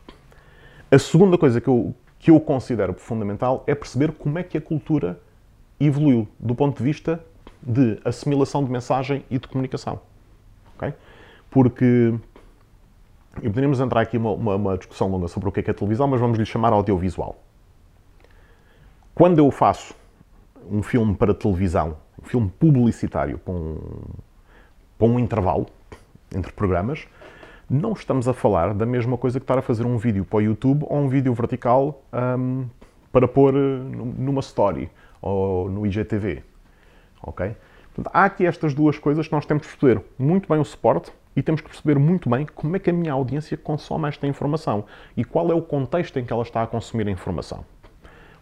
A 0.91 0.99
segunda 0.99 1.37
coisa 1.37 1.61
que 1.61 1.69
eu, 1.69 1.95
que 2.19 2.31
eu 2.31 2.41
considero 2.41 2.95
fundamental 2.95 3.63
é 3.67 3.75
perceber 3.75 4.13
como 4.13 4.39
é 4.39 4.43
que 4.43 4.57
a 4.57 4.61
cultura 4.61 5.21
evoluiu 5.79 6.29
do 6.39 6.55
ponto 6.55 6.79
de 6.79 6.85
vista 6.85 7.23
de 7.63 7.99
assimilação 8.05 8.65
de 8.65 8.71
mensagem 8.71 9.25
e 9.31 9.39
de 9.39 9.47
comunicação. 9.49 10.01
Okay? 10.77 10.95
Porque 11.51 12.15
e 13.39 13.49
poderíamos 13.49 13.81
entrar 13.81 14.03
aqui 14.03 14.19
uma, 14.19 14.33
uma, 14.33 14.57
uma, 14.57 14.77
discussão 14.77 15.09
longa 15.09 15.29
sobre 15.29 15.49
o 15.49 15.53
que 15.53 15.61
é, 15.61 15.63
que 15.63 15.71
é 15.71 15.73
televisão, 15.73 16.07
mas 16.07 16.21
vamos 16.21 16.39
lhe 16.39 16.45
chamar 16.45 16.73
audiovisual. 16.73 17.37
Quando 19.15 19.39
eu 19.39 19.51
faço 19.51 19.95
um 20.71 20.83
filme 20.83 21.15
para 21.15 21.33
televisão, 21.33 21.97
filme 22.23 22.51
publicitário 22.59 23.39
para 23.39 23.55
um, 23.55 23.79
para 24.99 25.07
um 25.07 25.19
intervalo 25.19 25.67
entre 26.35 26.53
programas, 26.53 27.07
não 27.69 27.93
estamos 27.93 28.29
a 28.29 28.35
falar 28.35 28.75
da 28.75 28.85
mesma 28.85 29.17
coisa 29.17 29.41
que 29.41 29.45
estar 29.45 29.59
a 29.59 29.63
fazer 29.63 29.85
um 29.85 29.97
vídeo 29.97 30.25
para 30.25 30.39
o 30.39 30.41
YouTube 30.43 30.85
ou 30.89 30.99
um 30.99 31.09
vídeo 31.09 31.33
vertical 31.33 32.03
um, 32.13 32.67
para 33.11 33.27
pôr 33.27 33.53
numa 33.53 34.41
story 34.41 34.91
ou 35.21 35.71
no 35.71 35.87
IGTV. 35.87 36.43
Ok? 37.23 37.55
Portanto, 37.95 38.15
há 38.15 38.25
aqui 38.25 38.47
estas 38.47 38.75
duas 38.75 38.99
coisas 38.99 39.27
que 39.27 39.33
nós 39.35 39.45
temos 39.45 39.67
que 39.67 39.77
perceber 39.77 40.03
muito 40.19 40.49
bem 40.49 40.59
o 40.59 40.65
suporte 40.65 41.13
e 41.37 41.43
temos 41.43 41.61
que 41.61 41.69
perceber 41.69 41.99
muito 41.99 42.29
bem 42.29 42.47
como 42.55 42.77
é 42.77 42.79
que 42.79 42.91
a 42.91 42.93
minha 42.93 43.13
audiência 43.13 43.57
consome 43.57 44.09
esta 44.09 44.27
informação 44.27 44.85
e 45.17 45.25
qual 45.25 45.51
é 45.51 45.55
o 45.55 45.63
contexto 45.63 46.19
em 46.19 46.25
que 46.25 46.33
ela 46.33 46.43
está 46.43 46.63
a 46.63 46.67
consumir 46.67 47.07
a 47.09 47.11
informação. 47.11 47.65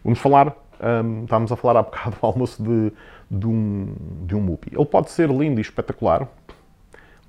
Vamos 0.03 0.19
falar, 0.19 0.55
um, 0.81 1.23
estávamos 1.23 1.51
a 1.51 1.55
falar 1.55 1.79
há 1.79 1.83
bocado 1.83 2.15
do 2.19 2.25
almoço 2.25 2.63
de, 2.63 2.91
de, 3.29 3.47
um, 3.47 3.93
de 4.25 4.35
um 4.35 4.41
MUPI. 4.41 4.71
Ele 4.75 4.85
pode 4.85 5.11
ser 5.11 5.29
lindo 5.29 5.59
e 5.59 5.61
espetacular, 5.61 6.27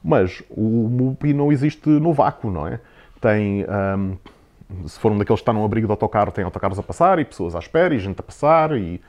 mas 0.03 0.43
o 0.51 0.89
MUPI 0.89 1.33
não 1.33 1.53
existe 1.53 1.89
no 1.89 2.13
vácuo, 2.13 2.51
não 2.51 2.67
é? 2.67 2.81
Tem, 3.21 3.65
um, 3.65 4.89
se 4.89 4.99
for 4.99 5.13
um 5.13 5.19
daqueles 5.19 5.41
que 5.41 5.43
está 5.43 5.53
num 5.53 5.65
abrigo 5.65 5.87
de 5.87 5.91
autocarro, 5.93 6.33
tem 6.33 6.45
autocarros 6.45 6.79
a 6.79 6.83
passar 6.83 7.19
e 7.19 7.25
pessoas 7.25 7.55
à 7.55 7.59
espera 7.59 7.95
e 7.95 7.99
gente 7.99 8.19
a 8.19 8.23
passar 8.23 8.73
e, 8.73 9.01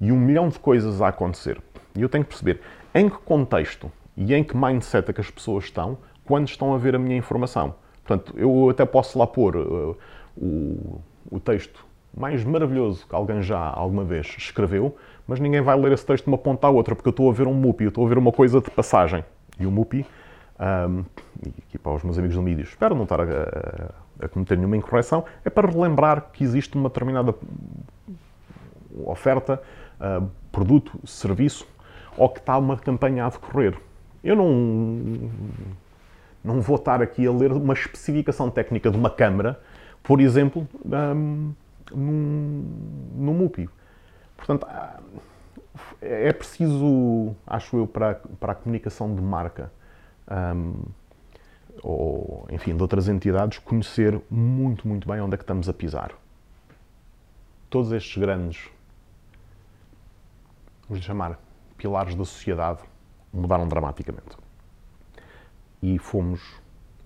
e 0.00 0.10
um 0.10 0.18
milhão 0.18 0.48
de 0.48 0.58
coisas 0.58 1.00
a 1.00 1.08
acontecer. 1.08 1.60
E 1.94 2.02
eu 2.02 2.08
tenho 2.08 2.24
que 2.24 2.30
perceber 2.30 2.60
em 2.94 3.08
que 3.08 3.18
contexto 3.18 3.90
e 4.16 4.34
em 4.34 4.42
que 4.42 4.56
mindset 4.56 5.10
é 5.10 5.12
que 5.12 5.20
as 5.20 5.30
pessoas 5.30 5.64
estão 5.64 5.98
quando 6.24 6.48
estão 6.48 6.74
a 6.74 6.78
ver 6.78 6.94
a 6.94 6.98
minha 6.98 7.16
informação. 7.16 7.74
Portanto, 8.04 8.34
eu 8.36 8.68
até 8.70 8.84
posso 8.84 9.18
lá 9.18 9.26
pôr 9.26 9.56
uh, 9.56 9.96
o, 10.36 11.00
o 11.30 11.38
texto 11.38 11.84
mais 12.16 12.44
maravilhoso 12.44 13.06
que 13.06 13.14
alguém 13.14 13.42
já 13.42 13.58
alguma 13.58 14.04
vez 14.04 14.34
escreveu, 14.38 14.96
mas 15.26 15.38
ninguém 15.38 15.60
vai 15.60 15.78
ler 15.78 15.92
esse 15.92 16.04
texto 16.04 16.24
de 16.24 16.30
uma 16.30 16.38
ponta 16.38 16.66
à 16.66 16.70
outra, 16.70 16.94
porque 16.94 17.08
eu 17.08 17.12
estou 17.12 17.30
a 17.30 17.32
ver 17.32 17.46
um 17.46 17.54
MUPI, 17.54 17.84
eu 17.84 17.88
estou 17.88 18.04
a 18.04 18.08
ver 18.08 18.18
uma 18.18 18.32
coisa 18.32 18.60
de 18.60 18.70
passagem. 18.70 19.24
E 19.58 19.66
o 19.66 19.70
MUPI, 19.70 20.04
um, 20.88 21.04
aqui 21.66 21.78
para 21.78 21.92
os 21.92 22.02
meus 22.02 22.18
amigos 22.18 22.36
do 22.36 22.42
mídia, 22.42 22.62
espero 22.62 22.94
não 22.94 23.04
estar 23.04 23.20
a, 23.20 23.24
a, 23.24 24.24
a, 24.24 24.28
cometer 24.28 24.56
nenhuma 24.56 24.76
incorreção, 24.76 25.24
é 25.44 25.50
para 25.50 25.68
relembrar 25.68 26.30
que 26.32 26.42
existe 26.42 26.76
uma 26.76 26.88
determinada 26.88 27.34
oferta, 29.04 29.62
uh, 30.00 30.28
produto, 30.50 30.98
serviço, 31.06 31.66
ou 32.16 32.28
que 32.28 32.40
está 32.40 32.58
uma 32.58 32.76
campanha 32.76 33.26
a 33.26 33.28
decorrer. 33.28 33.76
Eu 34.22 34.36
não, 34.36 35.30
não 36.42 36.60
vou 36.60 36.76
estar 36.76 37.00
aqui 37.00 37.26
a 37.26 37.32
ler 37.32 37.52
uma 37.52 37.72
especificação 37.72 38.50
técnica 38.50 38.90
de 38.90 38.96
uma 38.96 39.10
câmara, 39.10 39.60
por 40.02 40.20
exemplo, 40.20 40.66
um, 40.84 41.52
num, 41.94 42.64
num. 43.14 43.50
Portanto, 44.36 44.66
é 46.00 46.32
preciso, 46.32 47.34
acho 47.46 47.76
eu, 47.76 47.86
para, 47.86 48.14
para 48.38 48.52
a 48.52 48.54
comunicação 48.54 49.14
de 49.14 49.20
marca, 49.20 49.72
um, 50.30 50.82
ou, 51.82 52.46
enfim, 52.50 52.74
de 52.74 52.82
outras 52.82 53.08
entidades, 53.08 53.58
conhecer 53.58 54.20
muito, 54.30 54.86
muito 54.86 55.08
bem 55.08 55.20
onde 55.20 55.34
é 55.34 55.36
que 55.36 55.44
estamos 55.44 55.68
a 55.68 55.72
pisar. 55.72 56.12
Todos 57.68 57.92
estes 57.92 58.16
grandes, 58.16 58.68
vamos 60.88 61.04
chamar, 61.04 61.38
pilares 61.76 62.14
da 62.14 62.24
sociedade, 62.24 62.80
mudaram 63.32 63.68
dramaticamente. 63.68 64.36
E 65.82 65.98
fomos 65.98 66.40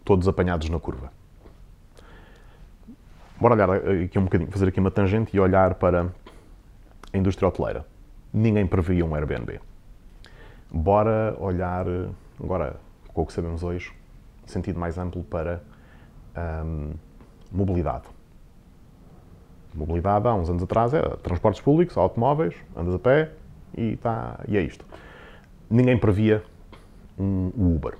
todos 0.05 0.26
apanhados 0.26 0.69
na 0.69 0.81
curva. 0.81 1.12
Bora 3.41 3.55
olhar 3.55 3.71
aqui 3.71 4.19
um 4.19 4.25
bocadinho, 4.25 4.50
fazer 4.50 4.69
aqui 4.69 4.81
uma 4.81 4.91
tangente 4.91 5.37
e 5.37 5.41
olhar 5.41 5.75
para 5.75 6.09
a 7.12 7.19
indústria 7.19 7.49
hoteleira. 7.49 7.85
Ninguém 8.33 8.67
previa 8.67 9.05
um 9.05 9.14
Airbnb. 9.14 9.61
Bora 10.71 11.37
olhar, 11.38 11.87
agora, 12.43 12.76
com 13.12 13.23
o 13.23 13.26
que 13.26 13.33
sabemos 13.33 13.62
hoje, 13.62 13.93
sentido 14.47 14.79
mais 14.79 14.99
amplo 14.99 15.23
para 15.25 15.62
hum, 16.64 16.93
mobilidade. 17.50 18.05
Mobilidade, 19.75 20.29
há 20.29 20.35
uns 20.35 20.49
anos 20.49 20.62
atrás, 20.62 20.95
era 20.95 21.17
transportes 21.17 21.61
públicos, 21.61 21.97
automóveis, 21.97 22.55
andas 22.76 22.95
a 22.95 22.99
pé 22.99 23.33
e, 23.76 23.97
tá, 23.97 24.41
e 24.47 24.57
é 24.57 24.62
isto 24.62 24.85
ninguém 25.75 25.99
previa 25.99 26.43
um 27.19 27.50
Uber. 27.57 27.95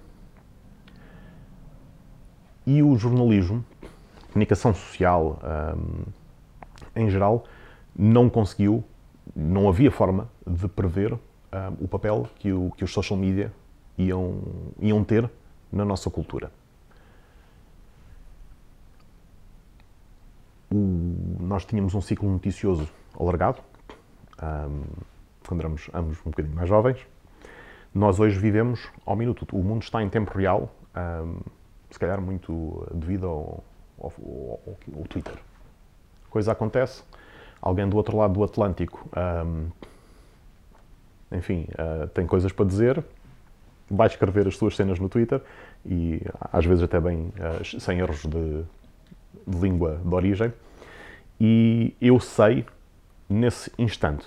E 2.67 2.83
o 2.83 2.97
jornalismo, 2.97 3.65
comunicação 4.35 4.75
social 4.75 5.39
um, 5.77 6.03
em 6.97 7.09
geral, 7.09 7.45
não 7.97 8.29
conseguiu, 8.29 8.83
não 9.35 9.69
havia 9.69 9.93
forma 9.93 10.29
de 10.45 10.67
prever 10.67 11.13
um, 11.13 11.19
o 11.81 11.89
papel 11.89 12.29
que, 12.37 12.53
o, 12.53 12.73
que 12.77 12.83
os 12.83 12.93
social 12.93 13.17
media 13.17 13.53
iam, 13.97 14.43
iam 14.81 15.05
ter 15.05 15.31
na 15.73 15.85
nossa 15.85 16.11
cultura. 16.11 16.51
O, 20.69 21.37
nós 21.39 21.65
tínhamos 21.65 21.95
um 21.95 22.01
ciclo 22.01 22.29
noticioso 22.29 22.89
alargado, 23.19 23.61
um, 24.43 24.83
quando 25.47 25.61
éramos 25.61 25.89
ambos 25.95 26.19
um 26.27 26.31
bocadinho 26.31 26.57
mais 26.57 26.69
jovens, 26.69 26.99
nós 27.95 28.19
hoje 28.19 28.37
vivemos 28.37 28.91
ao 29.07 29.15
minuto. 29.15 29.47
O 29.57 29.63
mundo 29.63 29.83
está 29.83 30.03
em 30.03 30.09
tempo 30.09 30.37
real, 30.37 30.75
um, 30.97 31.39
se 31.89 31.99
calhar 32.01 32.21
muito 32.21 32.85
devido 32.93 33.27
ao, 33.29 33.65
ao, 34.05 34.61
ao, 34.67 34.77
ao, 34.99 35.05
Twitter. 35.09 35.35
Coisa 36.31 36.53
acontece, 36.53 37.03
alguém 37.61 37.89
do 37.89 37.97
outro 37.97 38.17
lado 38.17 38.35
do 38.35 38.45
Atlântico, 38.45 39.09
um, 39.47 39.71
enfim, 41.33 41.67
uh, 41.73 42.07
tem 42.09 42.27
coisas 42.27 42.53
para 42.53 42.65
dizer 42.65 43.05
vai 43.91 44.07
escrever 44.07 44.47
as 44.47 44.57
suas 44.57 44.77
cenas 44.77 44.99
no 44.99 45.09
Twitter 45.09 45.41
e 45.85 46.21
às 46.53 46.65
vezes 46.65 46.83
até 46.83 47.01
bem 47.01 47.33
uh, 47.39 47.81
sem 47.81 47.99
erros 47.99 48.23
de, 48.23 48.65
de 49.47 49.59
língua 49.59 50.01
de 50.05 50.15
origem. 50.15 50.53
E 51.41 51.95
eu 52.01 52.19
sei, 52.21 52.65
nesse 53.29 53.71
instante, 53.77 54.27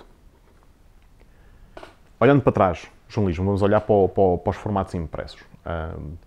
olhando 2.20 2.42
para 2.42 2.52
trás, 2.52 2.88
jornalismo, 3.08 3.46
vamos 3.46 3.62
olhar 3.62 3.82
para, 3.82 4.08
para, 4.10 4.38
para 4.38 4.50
os 4.50 4.58
formatos 4.58 4.94
impressos. 4.94 5.42
Uh, 5.66 6.18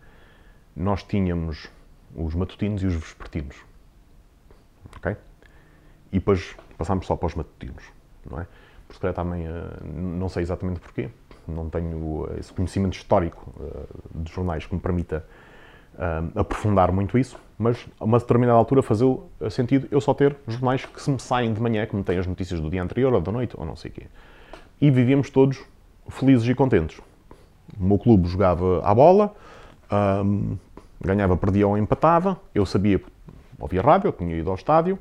nós 0.75 1.03
tínhamos 1.03 1.69
os 2.15 2.35
matutinos 2.35 2.83
e 2.83 2.87
os 2.87 2.95
vespertinos. 2.95 3.57
Ok? 4.97 5.17
E 6.13 6.19
depois 6.19 6.57
passámos 6.77 7.07
só 7.07 7.17
para 7.17 7.27
os 7.27 7.35
matutinos, 7.35 7.85
não 8.29 8.41
é? 8.41 8.47
Por 8.89 8.97
se 8.97 9.13
também, 9.13 9.45
não 9.85 10.29
sei 10.29 10.43
exatamente 10.43 10.81
porquê, 10.81 11.11
não 11.47 11.71
tenho 11.71 12.29
esse 12.39 12.53
conhecimento 12.53 12.95
histórico 12.95 13.53
uh, 13.57 14.23
de 14.23 14.33
jornais 14.33 14.67
que 14.67 14.75
me 14.75 14.81
permita 14.81 15.25
uh, 15.95 16.41
aprofundar 16.41 16.91
muito 16.91 17.17
isso, 17.17 17.39
mas 17.57 17.87
a 18.01 18.05
uma 18.05 18.19
determinada 18.19 18.59
altura 18.59 18.83
fazeu 18.83 19.31
sentido 19.51 19.87
eu 19.91 20.01
só 20.01 20.13
ter 20.13 20.37
jornais 20.49 20.85
que 20.85 21.01
se 21.01 21.11
me 21.11 21.21
saem 21.21 21.53
de 21.53 21.61
manhã, 21.61 21.87
que 21.87 21.95
me 21.95 22.03
têm 22.03 22.19
as 22.19 22.27
notícias 22.27 22.59
do 22.59 22.69
dia 22.69 22.83
anterior 22.83 23.13
ou 23.13 23.21
da 23.21 23.31
noite 23.31 23.55
ou 23.57 23.65
não 23.65 23.77
sei 23.77 23.91
o 23.91 23.95
quê. 23.95 24.07
E 24.81 24.91
vivíamos 24.91 25.31
todos 25.31 25.63
felizes 26.09 26.49
e 26.49 26.55
contentes. 26.55 26.99
O 27.79 27.85
meu 27.85 27.99
clube 27.99 28.29
jogava 28.29 28.81
à 28.85 28.95
bola, 28.95 29.35
um, 30.25 30.57
ganhava, 31.01 31.37
perdia 31.37 31.67
ou 31.67 31.79
empatava, 31.79 32.39
eu 32.55 32.67
sabia, 32.67 33.01
ouvia 33.59 33.83
rádio, 33.83 34.09
eu 34.09 34.13
tinha 34.13 34.37
ido 34.37 34.51
ao 34.51 34.57
estádio 34.57 34.99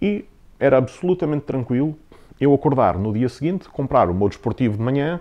e 0.00 0.24
era 0.58 0.78
absolutamente 0.78 1.44
tranquilo 1.44 1.96
eu 2.40 2.54
acordar 2.54 2.98
no 2.98 3.12
dia 3.12 3.28
seguinte, 3.28 3.68
comprar 3.68 4.08
o 4.08 4.14
meu 4.14 4.28
desportivo 4.28 4.76
de 4.76 4.82
manhã 4.82 5.20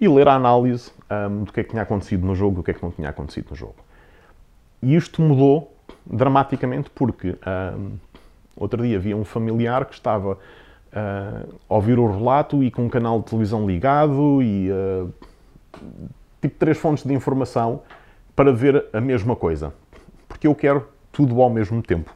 e 0.00 0.08
ler 0.08 0.28
a 0.28 0.34
análise 0.34 0.92
um, 1.10 1.44
do 1.44 1.52
que 1.52 1.60
é 1.60 1.64
que 1.64 1.70
tinha 1.70 1.82
acontecido 1.82 2.24
no 2.24 2.34
jogo 2.34 2.58
e 2.58 2.60
o 2.60 2.62
que 2.62 2.70
é 2.70 2.74
que 2.74 2.82
não 2.82 2.90
tinha 2.90 3.08
acontecido 3.08 3.48
no 3.50 3.56
jogo. 3.56 3.74
E 4.82 4.94
isto 4.94 5.20
mudou 5.20 5.74
dramaticamente 6.06 6.88
porque 6.90 7.36
um, 7.76 7.92
outro 8.56 8.82
dia 8.82 8.96
havia 8.96 9.16
um 9.16 9.24
familiar 9.24 9.84
que 9.84 9.94
estava 9.94 10.34
uh, 10.34 11.58
a 11.68 11.74
ouvir 11.74 11.98
o 11.98 12.10
relato 12.10 12.62
e 12.62 12.70
com 12.70 12.84
um 12.84 12.88
canal 12.88 13.18
de 13.18 13.26
televisão 13.26 13.66
ligado 13.66 14.40
e 14.42 14.70
uh, 14.70 15.12
tipo 16.40 16.56
três 16.58 16.78
fontes 16.78 17.04
de 17.04 17.12
informação 17.12 17.82
para 18.40 18.54
ver 18.54 18.86
a 18.90 19.02
mesma 19.02 19.36
coisa. 19.36 19.70
Porque 20.26 20.46
eu 20.46 20.54
quero 20.54 20.88
tudo 21.12 21.42
ao 21.42 21.50
mesmo 21.50 21.82
tempo. 21.82 22.10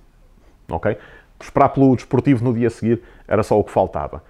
Ok? 0.71 0.97
Esperar 1.39 1.69
pelo 1.69 1.95
desportivo 1.95 2.43
no 2.43 2.55
dia 2.55 2.69
a 2.69 2.71
seguir 2.71 3.03
era 3.29 3.43
só 3.43 3.61
o 3.61 3.63
que 3.63 3.71
faltava. 3.71 4.25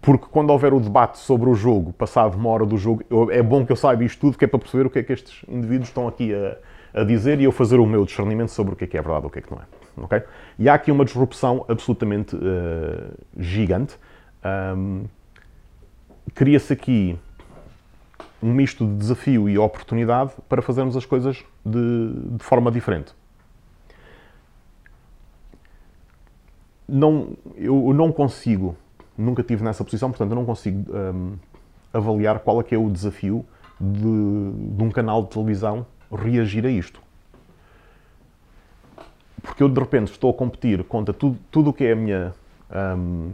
Porque 0.00 0.26
quando 0.30 0.50
houver 0.50 0.72
o 0.72 0.78
debate 0.78 1.18
sobre 1.18 1.50
o 1.50 1.56
jogo, 1.56 1.92
passado 1.92 2.36
uma 2.36 2.48
hora 2.50 2.64
do 2.64 2.76
jogo, 2.76 3.02
eu, 3.10 3.32
é 3.32 3.42
bom 3.42 3.66
que 3.66 3.72
eu 3.72 3.74
saiba 3.74 4.04
isto 4.04 4.20
tudo, 4.20 4.38
que 4.38 4.44
é 4.44 4.48
para 4.48 4.60
perceber 4.60 4.86
o 4.86 4.90
que 4.90 5.00
é 5.00 5.02
que 5.02 5.12
estes 5.12 5.44
indivíduos 5.48 5.88
estão 5.88 6.06
aqui 6.06 6.32
a, 6.32 7.00
a 7.00 7.02
dizer 7.02 7.40
e 7.40 7.44
eu 7.44 7.50
fazer 7.50 7.80
o 7.80 7.86
meu 7.86 8.04
discernimento 8.04 8.50
sobre 8.50 8.74
o 8.74 8.76
que 8.76 8.84
é 8.84 8.86
que 8.86 8.96
é 8.96 9.02
verdade 9.02 9.24
e 9.24 9.26
o 9.26 9.30
que 9.30 9.40
é 9.40 9.42
que 9.42 9.50
não 9.50 9.58
é. 9.58 10.04
Okay? 10.04 10.22
E 10.56 10.68
há 10.68 10.74
aqui 10.74 10.92
uma 10.92 11.04
disrupção 11.04 11.64
absolutamente 11.66 12.36
uh, 12.36 13.12
gigante. 13.36 13.98
Um, 14.76 15.06
Cria-se 16.32 16.72
aqui 16.72 17.18
um 18.42 18.52
misto 18.52 18.86
de 18.86 18.94
desafio 18.94 19.48
e 19.48 19.58
oportunidade 19.58 20.32
para 20.48 20.62
fazermos 20.62 20.96
as 20.96 21.04
coisas 21.04 21.44
de, 21.64 22.12
de 22.36 22.44
forma 22.44 22.70
diferente. 22.70 23.12
Não, 26.88 27.36
eu 27.56 27.92
não 27.92 28.10
consigo 28.10 28.76
nunca 29.18 29.42
tive 29.42 29.64
nessa 29.64 29.84
posição, 29.84 30.10
portanto 30.10 30.30
eu 30.30 30.36
não 30.36 30.44
consigo 30.44 30.90
um, 30.96 31.36
avaliar 31.92 32.38
qual 32.38 32.60
é 32.60 32.62
que 32.64 32.74
é 32.74 32.78
o 32.78 32.88
desafio 32.88 33.44
de, 33.80 34.00
de, 34.76 34.82
um 34.82 34.90
canal 34.90 35.24
de 35.24 35.30
televisão 35.30 35.84
reagir 36.10 36.64
a 36.64 36.70
isto. 36.70 37.02
Porque 39.42 39.62
eu 39.62 39.68
de 39.68 39.80
repente 39.80 40.12
estou 40.12 40.30
a 40.30 40.34
competir 40.34 40.84
contra 40.84 41.12
tudo, 41.12 41.38
tudo 41.50 41.70
o 41.70 41.72
que 41.72 41.84
é 41.84 41.92
a 41.92 41.96
minha 41.96 42.34
um, 42.96 43.32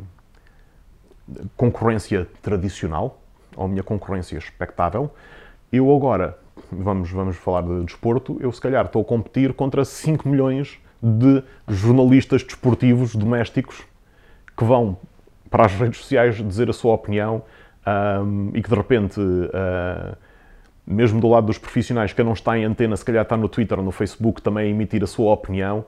concorrência 1.57 2.27
tradicional, 2.41 3.21
ou 3.57 3.69
minha 3.69 3.83
concorrência 3.83 4.37
expectável. 4.37 5.11
Eu 5.73 5.95
agora, 5.95 6.39
vamos, 6.71 7.11
vamos 7.11 7.37
falar 7.37 7.63
de 7.63 7.85
desporto, 7.85 8.37
eu 8.41 8.53
se 8.53 8.61
calhar 8.61 8.87
estou 8.87 9.03
a 9.03 9.05
competir 9.05 9.53
contra 9.53 9.85
5 9.85 10.29
milhões 10.29 10.79
de 11.03 11.43
jornalistas 11.69 12.43
desportivos 12.43 13.15
domésticos 13.15 13.85
que 14.57 14.65
vão 14.65 14.97
para 15.51 15.67
as 15.67 15.73
redes 15.73 16.01
sociais 16.01 16.37
dizer 16.37 16.71
a 16.71 16.73
sua 16.73 16.95
opinião 16.95 17.43
um, 17.87 18.51
e 18.55 18.63
que 18.63 18.69
de 18.69 18.75
repente, 18.75 19.21
uh, 19.21 20.17
mesmo 20.87 21.21
do 21.21 21.29
lado 21.29 21.47
dos 21.47 21.59
profissionais, 21.59 22.13
que 22.13 22.23
não 22.23 22.33
está 22.33 22.59
em 22.59 22.65
antena, 22.65 22.97
se 22.97 23.05
calhar 23.05 23.23
está 23.23 23.37
no 23.37 23.49
Twitter 23.49 23.81
no 23.83 23.91
Facebook 23.91 24.41
também 24.41 24.67
a 24.67 24.71
emitir 24.71 25.03
a 25.03 25.07
sua 25.07 25.33
opinião. 25.33 25.85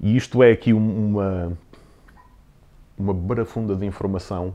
E 0.00 0.16
isto 0.16 0.42
é 0.42 0.50
aqui 0.50 0.72
uma, 0.72 1.56
uma 2.98 3.14
barafunda 3.14 3.74
de 3.74 3.86
informação 3.86 4.54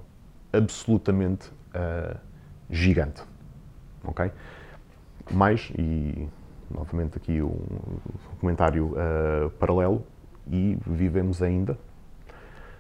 absolutamente 0.54 1.48
uh, 1.74 2.18
gigante. 2.72 3.22
Ok? 4.04 4.32
Mais, 5.30 5.72
e 5.78 6.28
novamente 6.70 7.18
aqui 7.18 7.42
um 7.42 7.60
comentário 8.40 8.94
uh, 8.94 9.50
paralelo, 9.52 10.04
e 10.50 10.78
vivemos 10.86 11.42
ainda 11.42 11.78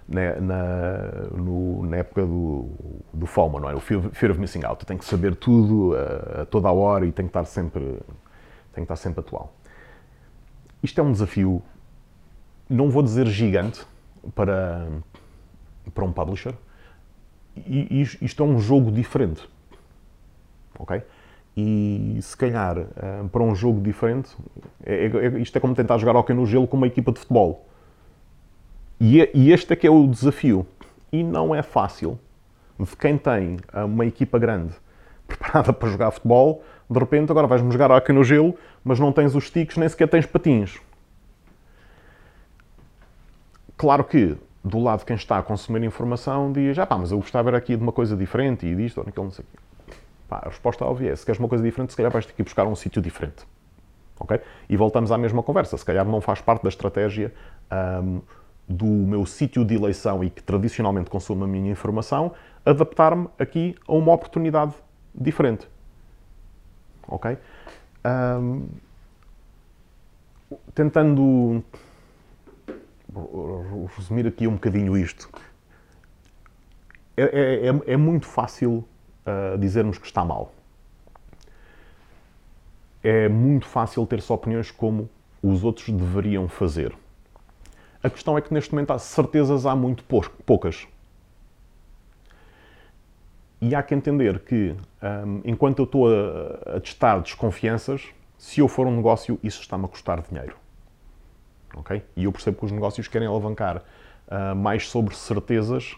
na, 0.08 0.36
na, 0.42 0.98
no, 1.36 1.86
na 1.86 1.98
época 1.98 2.26
do, 2.26 2.70
do 3.14 3.26
FOMO, 3.26 3.60
não 3.60 3.70
é? 3.70 3.76
O 3.76 3.80
Fear 3.80 4.32
of 4.32 4.40
Missing 4.40 4.66
Out. 4.66 4.86
Tem 4.86 4.98
que 4.98 5.06
saber 5.06 5.36
tudo 5.36 5.96
a, 5.96 6.42
a 6.42 6.46
toda 6.46 6.68
a 6.68 6.72
hora 6.72 7.06
e 7.06 7.12
tem 7.12 7.26
que 7.26 7.30
estar 7.30 7.46
sempre, 7.46 7.82
tem 8.74 8.84
que 8.86 8.92
estar 8.92 8.96
sempre 8.96 9.20
atual. 9.20 9.54
Isto 10.82 11.00
é 11.00 11.04
um 11.04 11.12
desafio, 11.12 11.62
não 12.70 12.90
vou 12.90 13.04
dizer 13.04 13.28
gigante, 13.28 13.86
para, 14.36 14.88
para 15.94 16.04
um 16.04 16.12
publisher. 16.12 16.54
E, 17.56 18.02
isto 18.22 18.44
é 18.44 18.46
um 18.46 18.60
jogo 18.60 18.92
diferente. 18.92 19.48
Ok? 20.82 21.02
E 21.56 22.17
se 22.22 22.36
calhar, 22.36 22.78
eh, 22.78 23.24
para 23.32 23.44
um 23.44 23.54
jogo 23.54 23.82
diferente, 23.82 24.30
é, 24.86 25.06
é, 25.06 25.39
isto 25.39 25.56
é 25.58 25.60
como 25.60 25.76
tentar 25.76 25.98
jogar 25.98 26.15
hockey 26.15 26.34
no 26.34 26.46
gelo 26.46 26.65
com 26.65 26.78
uma 26.78 26.88
equipa 26.88 27.12
de 27.12 27.20
futebol 27.20 27.67
é, 29.02 29.32
e, 29.34 29.52
este 29.52 29.74
é 29.74 29.76
que 29.76 29.88
é 29.88 29.89
o 29.89 30.06
desafio. 30.08 30.65
E 31.12 31.24
não 31.24 31.56
é 31.56 31.63
fácil 31.63 32.20
de 32.80 32.96
quem 32.96 33.17
tem 33.17 33.58
ah, 33.74 33.86
uma 33.86 34.06
equipa 34.06 34.38
grande 34.38 34.74
preparada 35.28 35.74
para 35.74 35.89
jogar 35.89 36.12
futebol, 36.12 36.63
de 36.89 37.00
repente 37.00 37.32
agora 37.32 37.48
vais-me 37.48 37.72
jogar 37.72 37.91
aqui 37.91 38.13
no 38.13 38.24
gelo, 38.24 38.56
mas 38.84 39.00
não 39.00 39.12
tens 39.12 39.36
os 39.36 39.48
sticks, 39.48 39.78
nem 39.78 39.89
sequer 39.89 40.08
tens 40.08 40.26
patins. 40.26 40.80
Claro 43.76 44.04
que, 44.04 44.38
do 44.63 44.80
lado 44.80 45.00
de 45.00 45.06
quem 45.06 45.15
está 45.15 45.39
a 45.39 45.44
consumir 45.44 45.84
informação, 45.84 46.52
diz, 46.52 46.78
ah 46.78 46.86
pá, 46.86 46.98
mas 46.98 47.12
eu 47.12 47.17
gostava 47.17 47.50
era 47.50 47.58
aqui 47.58 47.76
de 47.76 47.82
uma 47.82 47.91
coisa 47.91 48.15
diferente 48.15 48.65
e 48.67 48.76
disto 48.76 49.00
ou 49.00 49.06
naquilo, 49.06 49.26
não 49.26 49.32
sei 49.32 49.44
o 49.44 49.48
quê. 49.52 49.58
Pá, 50.32 50.44
a 50.46 50.48
resposta 50.48 50.86
óbvia 50.86 51.12
é, 51.12 51.15
se 51.17 51.26
queres 51.26 51.39
uma 51.39 51.50
coisa 51.50 51.62
diferente, 51.62 51.89
se 51.89 51.98
calhar 51.98 52.10
vais 52.10 52.26
ter 52.26 52.32
que 52.32 52.41
ir 52.41 52.46
buscar 52.46 52.65
um 52.65 52.74
sítio 52.74 53.02
diferente. 53.02 53.46
Ok? 54.17 54.39
E 54.70 54.78
voltamos 54.78 55.12
à 55.12 55.17
mesma 55.17 55.44
conversa. 55.44 55.78
Se 55.78 55.84
calhar 55.84 56.06
não 56.06 56.22
faz 56.22 56.39
parte 56.39 56.63
da 56.63 56.70
estratégia 56.70 57.34
um, 58.02 58.22
do 58.65 58.86
meu 58.86 59.26
sítio 59.26 59.65
de 59.65 59.76
eleição 59.76 60.24
e 60.24 60.30
que 60.30 60.41
tradicionalmente 60.41 61.10
consumo 61.10 61.44
a 61.44 61.48
minha 61.48 61.70
informação, 61.70 62.32
adaptar-me 62.65 63.28
aqui 63.38 63.76
a 63.86 63.91
uma 63.91 64.13
oportunidade 64.13 64.74
diferente. 65.13 65.67
Ok? 67.10 67.38
Um, 68.06 68.70
tentando 70.74 71.62
resumir 73.98 74.28
aqui 74.28 74.48
um 74.48 74.54
bocadinho 74.54 74.98
isto, 74.98 75.30
é, 77.17 77.24
é, 77.24 77.67
é, 77.67 77.94
é 77.94 77.98
muito 77.98 78.26
fácil 78.26 78.88
uh, 79.26 79.58
dizermos 79.58 79.98
que 79.98 80.06
está 80.06 80.24
mal. 80.24 80.54
É 83.04 83.28
muito 83.28 83.66
fácil 83.66 84.06
ter-se 84.06 84.32
opiniões 84.32 84.70
como 84.70 85.10
os 85.42 85.64
outros 85.64 85.90
deveriam 85.90 86.48
fazer. 86.48 86.96
A 88.04 88.10
questão 88.10 88.38
é 88.38 88.42
que 88.42 88.54
neste 88.54 88.72
momento 88.74 88.92
há 88.92 89.00
certezas 89.00 89.66
há 89.66 89.76
muito 89.76 90.04
poucas. 90.46 90.88
E 93.60 93.76
há 93.76 93.84
que 93.84 93.94
entender 93.94 94.40
que, 94.40 94.76
um, 95.26 95.42
enquanto 95.46 95.80
eu 95.80 95.86
estou 95.86 96.08
a, 96.08 96.78
a, 96.78 96.80
testar 96.80 97.20
desconfianças, 97.20 98.08
se 98.36 98.60
eu 98.60 98.68
for 98.68 98.88
um 98.88 98.96
negócio, 98.96 99.40
isso 99.44 99.62
está-me 99.62 99.86
a 99.86 99.88
custar 99.88 100.20
dinheiro. 100.22 100.56
Ok? 101.76 102.04
E 102.16 102.24
eu 102.24 102.32
percebo 102.32 102.58
que 102.58 102.66
os 102.66 102.72
negócios 102.72 103.08
querem 103.08 103.28
alavancar 103.28 103.78
uh, 103.78 104.56
mais 104.56 104.90
sobre 104.90 105.16
certezas 105.16 105.96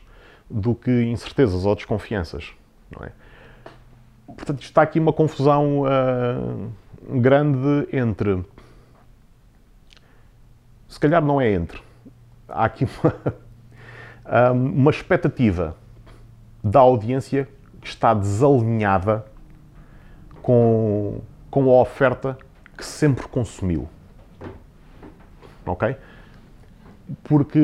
do 0.49 0.75
que 0.75 1.03
incertezas 1.03 1.65
ou 1.65 1.73
desconfianças. 1.73 2.53
Não 2.95 3.05
é? 3.05 3.11
Portanto, 4.25 4.61
está 4.61 4.81
aqui 4.81 4.99
uma 4.99 5.13
confusão 5.13 5.81
uh, 5.81 6.71
grande 7.19 7.87
entre. 7.91 8.43
Se 10.87 10.99
calhar 10.99 11.23
não 11.23 11.41
é 11.41 11.51
entre 11.51 11.81
há 12.47 12.65
aqui 12.65 12.87
uma, 13.03 14.51
uma 14.53 14.91
expectativa 14.91 15.75
da 16.63 16.79
audiência 16.79 17.47
que 17.81 17.87
está 17.87 18.13
desalinhada 18.13 19.25
com 20.41 21.21
com 21.53 21.69
a 21.69 21.81
oferta 21.81 22.35
que 22.75 22.83
sempre 22.83 23.27
consumiu. 23.27 23.87
Ok? 25.63 25.95
Porque 27.23 27.59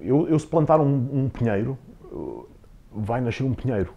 eu, 0.00 0.28
eu 0.28 0.38
se 0.38 0.46
plantar 0.46 0.78
um, 0.78 1.24
um 1.24 1.28
pinheiro, 1.28 1.76
vai 2.92 3.20
nascer 3.20 3.44
um 3.44 3.54
pinheiro. 3.54 3.92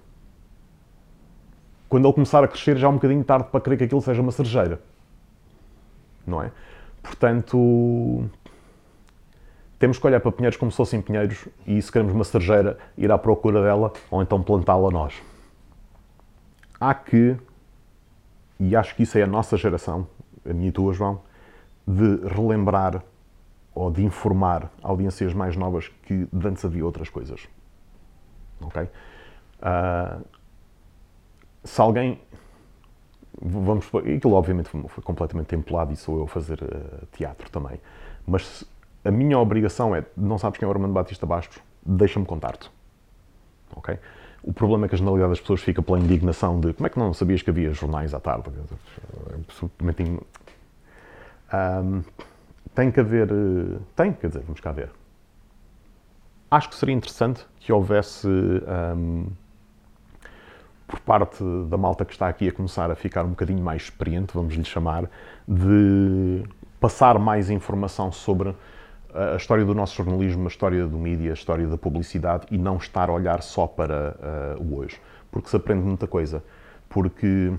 Quando 1.88 2.06
ele 2.06 2.14
começar 2.14 2.44
a 2.44 2.48
crescer, 2.48 2.78
já 2.78 2.88
é 2.88 2.90
um 2.90 2.96
bocadinho 2.96 3.24
tarde 3.24 3.48
para 3.52 3.62
querer 3.62 3.78
que 3.78 3.84
aquilo 3.86 4.02
seja 4.02 4.22
uma 4.22 4.32
cerejeira. 4.32 4.80
Não 6.26 6.44
é? 6.44 6.52
Portanto, 7.02 8.30
temos 9.80 9.98
que 9.98 10.06
olhar 10.06 10.20
para 10.20 10.32
pinheiros 10.32 10.58
como 10.58 10.70
se 10.70 10.78
fossem 10.78 11.02
pinheiros 11.02 11.48
e 11.66 11.82
se 11.82 11.92
queremos 11.92 12.14
uma 12.14 12.24
cerejeira, 12.24 12.78
ir 12.98 13.12
à 13.12 13.18
procura 13.18 13.64
dela 13.64 13.92
ou 14.12 14.22
então 14.22 14.44
plantá-la 14.44 14.92
nós. 14.92 15.16
Há 16.80 16.94
que, 16.94 17.36
e 18.60 18.76
acho 18.76 18.96
que 18.96 19.04
isso 19.04 19.18
é 19.18 19.24
a 19.24 19.28
nossa 19.28 19.58
geração, 19.58 20.08
a 20.48 20.54
minha 20.54 20.70
e 20.70 20.72
tua, 20.72 20.94
João, 20.94 21.22
de 21.88 22.28
relembrar 22.28 23.04
ou 23.74 23.90
de 23.90 24.04
informar 24.04 24.72
audiências 24.84 25.34
mais 25.34 25.56
novas 25.56 25.88
que 26.04 26.28
antes 26.46 26.64
havia 26.64 26.86
outras 26.86 27.10
coisas. 27.10 27.48
Ok? 28.62 28.84
Uh, 28.84 30.26
se 31.64 31.82
alguém. 31.82 32.20
Vamos. 33.42 33.88
Aquilo, 33.96 34.34
obviamente, 34.34 34.70
foi 34.70 35.04
completamente 35.04 35.48
templado 35.48 35.94
e 35.94 35.96
sou 35.96 36.18
eu 36.18 36.24
a 36.24 36.28
fazer 36.28 36.62
uh, 36.62 37.06
teatro 37.12 37.50
também. 37.50 37.80
Mas 38.28 38.64
a 39.04 39.12
minha 39.12 39.38
obrigação 39.38 39.96
é: 39.96 40.04
não 40.16 40.38
sabes 40.38 40.60
quem 40.60 40.66
é 40.66 40.70
o 40.70 40.72
Armando 40.72 40.94
Batista 40.94 41.26
Bastos? 41.26 41.60
Deixa-me 41.86 42.26
contar-te. 42.26 42.70
Ok? 43.76 43.98
O 44.42 44.54
problema 44.54 44.86
é 44.86 44.90
que 44.90 44.96
a 44.96 44.98
generalidade 44.98 45.32
das 45.32 45.40
pessoas 45.42 45.62
fica 45.62 45.82
pela 45.82 46.00
indignação 46.00 46.60
de 46.60 46.74
como 46.74 46.88
é 46.88 46.90
que 46.90 46.98
não 46.98 47.14
sabias 47.14 47.42
que 47.42 47.50
havia 47.50 47.72
jornais 47.74 48.14
à 48.14 48.20
tarde? 48.20 48.50
É 49.30 49.36
absolutamente. 49.36 50.04
Um, 51.54 52.02
tem 52.74 52.92
que 52.92 53.00
haver. 53.00 53.30
Eh, 53.30 53.78
tem, 53.96 54.14
quer 54.14 54.28
dizer, 54.28 54.44
vamos 54.44 54.62
cá 54.62 54.72
ver. 54.72 54.90
Acho 56.52 56.70
que 56.70 56.76
seria 56.76 56.96
interessante 56.96 57.46
que 57.60 57.72
houvesse. 57.72 58.28
Um, 58.28 59.28
por 60.88 61.00
parte 61.02 61.44
da 61.70 61.78
malta 61.78 62.04
que 62.04 62.14
está 62.14 62.28
aqui 62.28 62.48
a 62.48 62.52
começar 62.52 62.90
a 62.90 62.96
ficar 62.96 63.24
um 63.24 63.30
bocadinho 63.30 63.64
mais 63.64 63.84
experiente, 63.84 64.34
vamos 64.34 64.56
lhe 64.56 64.64
chamar, 64.64 65.08
de 65.48 66.44
passar 66.80 67.20
mais 67.20 67.52
informação 67.52 68.12
sobre 68.12 68.56
a 69.14 69.36
história 69.36 69.64
do 69.64 69.76
nosso 69.76 69.96
jornalismo, 69.96 70.46
a 70.46 70.48
história 70.48 70.88
do 70.88 70.98
mídia, 70.98 71.32
a 71.32 71.34
história 71.34 71.68
da 71.68 71.78
publicidade 71.78 72.48
e 72.50 72.58
não 72.58 72.78
estar 72.78 73.10
a 73.10 73.14
olhar 73.14 73.44
só 73.44 73.68
para 73.68 74.16
uh, 74.58 74.64
o 74.64 74.78
hoje. 74.78 75.00
Porque 75.32 75.48
se 75.48 75.56
aprende 75.56 75.84
muita 75.84 76.08
coisa. 76.08 76.44
Porque 76.90 77.54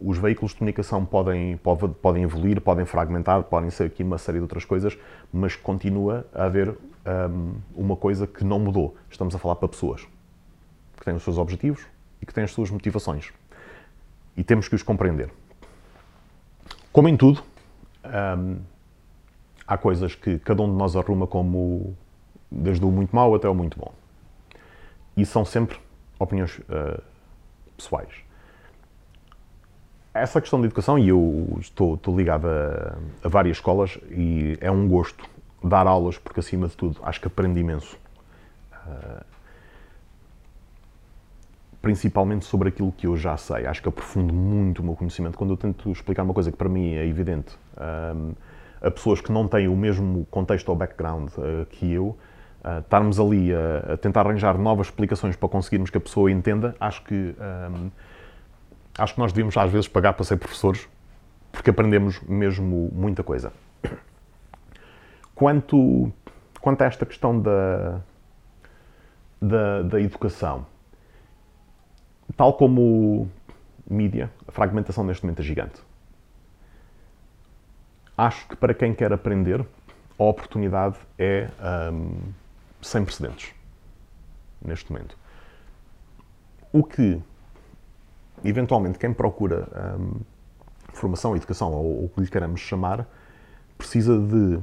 os 0.00 0.16
veículos 0.16 0.52
de 0.52 0.58
comunicação 0.58 1.04
podem, 1.04 1.58
podem 2.00 2.22
evoluir, 2.22 2.60
podem 2.60 2.86
fragmentar, 2.86 3.42
podem 3.44 3.70
ser 3.70 3.84
aqui 3.84 4.02
uma 4.02 4.18
série 4.18 4.38
de 4.38 4.42
outras 4.42 4.64
coisas, 4.64 4.96
mas 5.32 5.54
continua 5.56 6.26
a 6.34 6.44
haver 6.44 6.74
um, 7.06 7.54
uma 7.74 7.96
coisa 7.96 8.26
que 8.26 8.44
não 8.44 8.58
mudou. 8.58 8.96
Estamos 9.10 9.34
a 9.34 9.38
falar 9.38 9.56
para 9.56 9.68
pessoas 9.68 10.06
que 10.96 11.04
têm 11.04 11.14
os 11.14 11.22
seus 11.22 11.38
objetivos 11.38 11.86
e 12.20 12.26
que 12.26 12.34
têm 12.34 12.44
as 12.44 12.50
suas 12.50 12.70
motivações. 12.70 13.32
E 14.36 14.42
temos 14.44 14.68
que 14.68 14.74
os 14.74 14.82
compreender. 14.82 15.30
Como 16.92 17.08
em 17.08 17.16
tudo, 17.16 17.42
um, 18.04 18.58
há 19.66 19.78
coisas 19.78 20.14
que 20.14 20.38
cada 20.38 20.62
um 20.62 20.70
de 20.70 20.76
nós 20.76 20.96
arruma 20.96 21.26
como 21.26 21.96
desde 22.50 22.84
o 22.84 22.90
muito 22.90 23.14
mau 23.14 23.34
até 23.34 23.48
o 23.48 23.54
muito 23.54 23.78
bom. 23.78 23.92
E 25.16 25.24
são 25.24 25.44
sempre 25.44 25.78
opiniões 26.18 26.58
uh, 26.58 27.02
pessoais 27.76 28.26
essa 30.16 30.40
questão 30.40 30.60
de 30.60 30.66
educação, 30.66 30.98
e 30.98 31.08
eu 31.08 31.58
estou, 31.60 31.94
estou 31.94 32.16
ligado 32.16 32.46
a, 32.46 32.96
a, 33.22 33.28
várias 33.28 33.58
escolas 33.58 33.98
e 34.10 34.56
é 34.60 34.70
um 34.70 34.88
gosto 34.88 35.28
dar 35.66 35.86
aulas, 35.86 36.18
porque 36.18 36.40
acima 36.40 36.68
de 36.68 36.76
tudo 36.76 37.00
acho 37.02 37.20
que 37.20 37.26
aprendo 37.26 37.58
imenso. 37.58 37.98
Uh, 38.86 39.24
principalmente 41.86 42.44
sobre 42.44 42.70
aquilo 42.70 42.90
que 42.90 43.06
eu 43.06 43.16
já 43.16 43.36
sei. 43.36 43.64
Acho 43.64 43.80
que 43.80 43.88
aprofundo 43.88 44.34
muito 44.34 44.80
o 44.80 44.84
meu 44.84 44.96
conhecimento. 44.96 45.38
Quando 45.38 45.52
eu 45.52 45.56
tento 45.56 45.88
explicar 45.92 46.24
uma 46.24 46.34
coisa 46.34 46.50
que 46.50 46.56
para 46.56 46.68
mim 46.68 46.94
é 46.94 47.06
evidente 47.06 47.56
um, 48.16 48.32
a 48.80 48.90
pessoas 48.90 49.20
que 49.20 49.30
não 49.30 49.46
têm 49.46 49.68
o 49.68 49.76
mesmo 49.76 50.26
contexto 50.28 50.68
ou 50.68 50.74
background 50.74 51.30
uh, 51.38 51.64
que 51.66 51.92
eu, 51.92 52.06
uh, 52.64 52.80
estarmos 52.80 53.20
ali 53.20 53.54
a, 53.54 53.92
a, 53.92 53.96
tentar 53.96 54.22
arranjar 54.22 54.58
novas 54.58 54.88
explicações 54.88 55.36
para 55.36 55.48
conseguirmos 55.48 55.88
que 55.88 55.96
a 55.96 56.00
pessoa 56.00 56.28
entenda, 56.28 56.74
acho 56.80 57.04
que 57.04 57.36
acho 58.98 59.14
que 59.14 59.20
nós 59.20 59.32
devíamos 59.32 59.56
às 59.56 59.70
vezes 59.70 59.86
pagar 59.86 60.14
para 60.14 60.24
ser 60.24 60.38
professores, 60.38 60.88
porque 61.52 61.70
aprendemos 61.70 62.20
mesmo 62.22 62.90
muita 62.92 63.22
coisa. 63.22 63.52
Quanto, 65.36 66.12
quanto 66.60 66.82
a 66.82 66.86
esta 66.86 67.06
questão 67.06 67.40
da, 67.40 68.00
da, 69.40 69.82
da 69.82 70.00
educação, 70.00 70.66
tal 72.36 72.54
como 72.54 73.28
mídia, 73.88 74.32
a 74.48 74.50
fragmentação 74.50 75.04
neste 75.04 75.24
momento 75.24 75.40
é 75.40 75.44
gigante. 75.44 75.80
Acho 78.18 78.48
que 78.48 78.56
para 78.56 78.74
quem 78.74 78.92
quer 78.92 79.12
aprender, 79.12 79.64
a 80.18 80.24
oportunidade 80.24 80.96
é 81.18 81.48
um, 81.92 82.18
sem 82.82 83.04
precedentes 83.04 83.54
neste 84.60 84.90
momento. 84.90 85.16
O 86.72 86.82
que 86.82 87.22
eventualmente, 88.44 88.98
quem 88.98 89.12
procura 89.12 89.68
hum, 89.98 90.20
formação, 90.92 91.36
educação 91.36 91.72
ou 91.72 92.04
o 92.04 92.08
que 92.08 92.20
lhe 92.20 92.28
queremos 92.28 92.60
chamar, 92.60 93.06
precisa 93.76 94.18
de, 94.18 94.58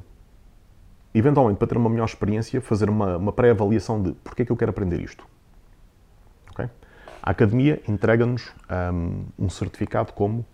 eventualmente, 1.13 1.57
para 1.57 1.67
ter 1.67 1.77
uma 1.77 1.89
melhor 1.89 2.05
experiência, 2.05 2.59
fazer 2.61 2.89
uma, 2.89 3.17
uma 3.17 3.31
pré-avaliação 3.31 4.01
de 4.01 4.13
porque 4.23 4.41
é 4.41 4.45
que 4.45 4.51
eu 4.51 4.57
quero 4.57 4.71
aprender 4.71 4.99
isto. 4.99 5.25
Okay? 6.51 6.69
A 7.21 7.31
academia 7.31 7.81
entrega-nos 7.87 8.51
um, 8.93 9.25
um, 9.37 9.49
certificado 9.49 10.13
como 10.13 10.45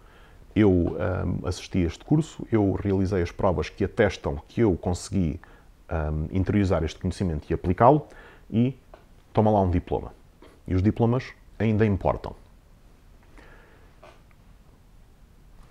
eu 0.56 0.72
um, 0.72 1.48
assisti 1.48 1.80
a 1.80 1.88
este 1.88 2.04
curso, 2.04 2.46
eu 2.52 2.74
realizei 2.74 3.22
as 3.22 3.32
provas 3.32 3.70
que 3.70 3.84
atestam 3.84 4.42
que 4.48 4.62
eu 4.62 4.76
consegui 4.76 5.40
um, 5.90 6.28
interiorizar 6.32 6.84
este 6.84 7.00
conhecimento 7.00 7.50
e 7.50 7.54
aplicá-lo 7.54 8.08
e 8.50 8.78
toma 9.32 9.50
lá 9.50 9.62
um 9.62 9.70
diploma. 9.70 10.14
E 10.68 10.76
os 10.76 10.84
diplomas 10.84 11.34
ainda 11.58 11.86
importam. 11.86 12.36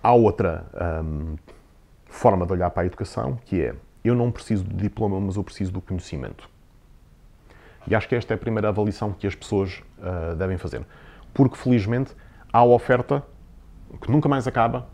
Há 0.01 0.13
outra 0.13 0.65
hum, 1.03 1.35
forma 2.05 2.45
de 2.45 2.53
olhar 2.53 2.69
para 2.69 2.83
a 2.83 2.85
educação, 2.85 3.37
que 3.45 3.61
é 3.61 3.75
eu 4.03 4.15
não 4.15 4.31
preciso 4.31 4.63
do 4.63 4.75
diploma, 4.75 5.19
mas 5.19 5.35
eu 5.35 5.43
preciso 5.43 5.71
do 5.71 5.81
conhecimento. 5.81 6.49
E 7.87 7.95
acho 7.95 8.07
que 8.07 8.15
esta 8.15 8.33
é 8.33 8.35
a 8.35 8.37
primeira 8.37 8.69
avaliação 8.69 9.11
que 9.11 9.25
as 9.25 9.35
pessoas 9.35 9.81
uh, 9.97 10.35
devem 10.35 10.57
fazer. 10.57 10.85
Porque, 11.33 11.55
felizmente, 11.55 12.15
há 12.51 12.63
oferta 12.63 13.23
que 14.01 14.11
nunca 14.11 14.29
mais 14.29 14.47
acaba 14.47 14.87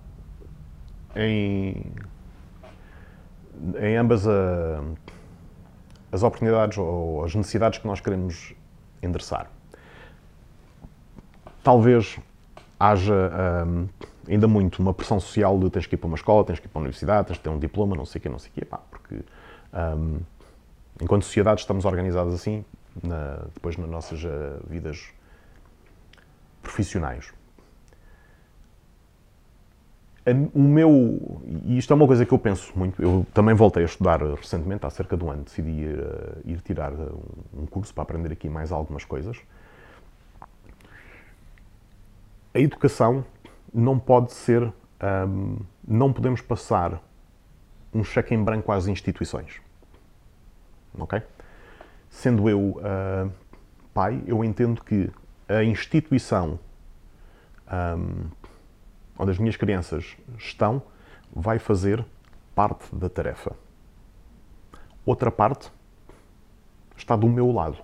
em, 1.16 1.92
em 3.80 3.98
ambas 3.98 4.28
a, 4.28 4.82
as 6.12 6.24
oportunidades 6.24 6.78
ou 6.78 7.24
as 7.24 7.36
necessidades 7.36 7.80
que 7.80 7.88
nós 7.88 8.00
queremos 8.00 8.54
endereçar. 9.02 9.50
Talvez 11.64 12.18
haja. 12.80 13.32
Um, 13.66 13.88
ainda 14.28 14.48
muito 14.48 14.80
uma 14.82 14.94
pressão 14.94 15.20
social 15.20 15.58
de 15.60 15.70
tens 15.70 15.86
que 15.86 15.96
ir 15.96 15.98
para 15.98 16.08
uma 16.08 16.16
escola, 16.16 16.44
tens 16.44 16.60
que 16.60 16.66
ir 16.66 16.70
para 16.70 16.80
uma 16.80 16.86
universidade, 16.86 17.28
tens 17.28 17.38
que 17.38 17.44
ter 17.44 17.50
um 17.50 17.60
diploma, 17.60 17.96
não 17.96 18.06
sei 18.06 18.20
o 18.20 18.22
quê, 18.22 18.30
não 18.30 18.40
sei 18.40 18.50
o 18.52 18.54
quê, 18.54 18.66
pá, 18.66 18.80
porque 18.90 19.22
um, 19.74 20.20
enquanto 21.02 21.24
sociedade 21.24 21.62
estamos 21.62 21.86
organizados 21.86 22.34
assim, 22.34 22.66
na, 23.04 23.46
depois 23.54 23.78
nas 23.78 23.90
nossas 23.90 24.24
uh, 24.24 24.60
vidas 24.68 25.10
profissionais. 26.62 27.32
O 30.56 30.60
meu, 30.60 31.40
e 31.66 31.78
isto 31.78 31.94
é 31.94 31.96
uma 31.96 32.08
coisa 32.08 32.26
que 32.26 32.34
eu 32.34 32.40
penso 32.40 32.74
muito, 32.76 33.00
eu 33.00 33.24
também 33.32 33.54
voltei 33.54 33.84
a 33.84 33.86
estudar 33.86 34.24
recentemente, 34.24 34.84
há 34.84 34.90
cerca 34.90 35.16
de 35.16 35.24
um 35.24 35.30
ano, 35.30 35.44
decidi 35.44 35.86
uh, 35.86 36.42
ir 36.44 36.62
tirar 36.62 36.94
um 37.54 37.68
curso 37.68 37.94
para 37.94 38.02
aprender 38.02 38.34
aqui 38.34 38.50
mais 38.50 38.72
algumas 38.72 39.06
coisas. 39.06 39.38
A 42.56 42.60
educação 42.60 43.26
não 43.74 44.00
pode 44.00 44.32
ser, 44.32 44.74
um, 45.28 45.58
não 45.86 46.14
podemos 46.14 46.40
passar 46.40 47.04
um 47.94 48.02
cheque 48.02 48.34
em 48.34 48.42
branco 48.42 48.72
às 48.72 48.88
instituições. 48.88 49.62
Ok? 50.98 51.22
Sendo 52.10 52.50
eu 52.50 52.78
uh, 52.78 53.30
pai, 53.94 54.24
eu 54.26 54.42
entendo 54.42 54.82
que 54.82 55.12
a 55.50 55.66
instituição 55.66 56.58
um, 57.68 58.30
onde 59.20 59.32
as 59.32 59.38
minhas 59.38 59.58
crianças 59.58 60.16
estão 60.38 60.82
vai 61.36 61.60
fazer 61.60 62.06
parte 62.56 62.96
da 62.96 63.10
tarefa. 63.10 63.54
Outra 65.06 65.30
parte 65.30 65.70
está 66.96 67.18
do 67.18 67.28
meu 67.28 67.52
lado. 67.52 67.80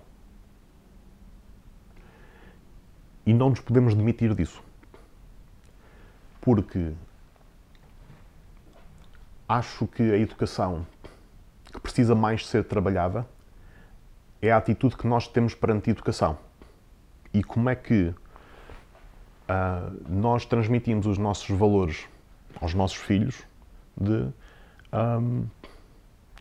E 3.24 3.32
não 3.32 3.50
nos 3.50 3.60
podemos 3.60 3.94
demitir 3.94 4.34
disso 4.34 4.62
porque 6.42 6.92
acho 9.48 9.86
que 9.86 10.02
a 10.02 10.18
educação 10.18 10.84
que 11.72 11.80
precisa 11.80 12.14
mais 12.14 12.46
ser 12.46 12.64
trabalhada 12.64 13.26
é 14.42 14.50
a 14.50 14.56
atitude 14.56 14.96
que 14.96 15.06
nós 15.06 15.28
temos 15.28 15.54
perante 15.54 15.88
a 15.88 15.92
educação. 15.92 16.36
E 17.32 17.44
como 17.44 17.70
é 17.70 17.76
que 17.76 18.08
uh, 18.08 18.14
nós 20.08 20.44
transmitimos 20.44 21.06
os 21.06 21.16
nossos 21.16 21.48
valores 21.56 22.08
aos 22.60 22.74
nossos 22.74 22.98
filhos 22.98 23.44
de 23.96 24.28
um, 24.92 25.46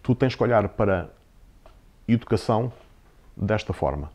tu 0.02 0.16
tens 0.16 0.34
que 0.34 0.42
olhar 0.42 0.68
para 0.70 1.12
educação 2.08 2.74
desta 3.38 3.72
forma. 3.72 4.12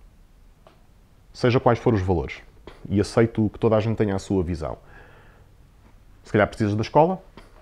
Seja 1.33 1.61
quais 1.61 1.79
forem 1.79 2.00
os 2.00 2.07
valores. 2.07 2.42
E 2.88 3.01
aceito 3.01 3.51
que 3.53 3.59
toda 3.59 3.77
a 3.77 3.81
gente 3.81 3.96
tenha 3.96 4.14
a 4.14 4.18
sua 4.18 4.42
visão. 4.42 4.79
Se 6.25 6.33
calhar 6.33 6.46
precisas 6.49 6.75
da 6.75 6.83
escola, 6.83 7.20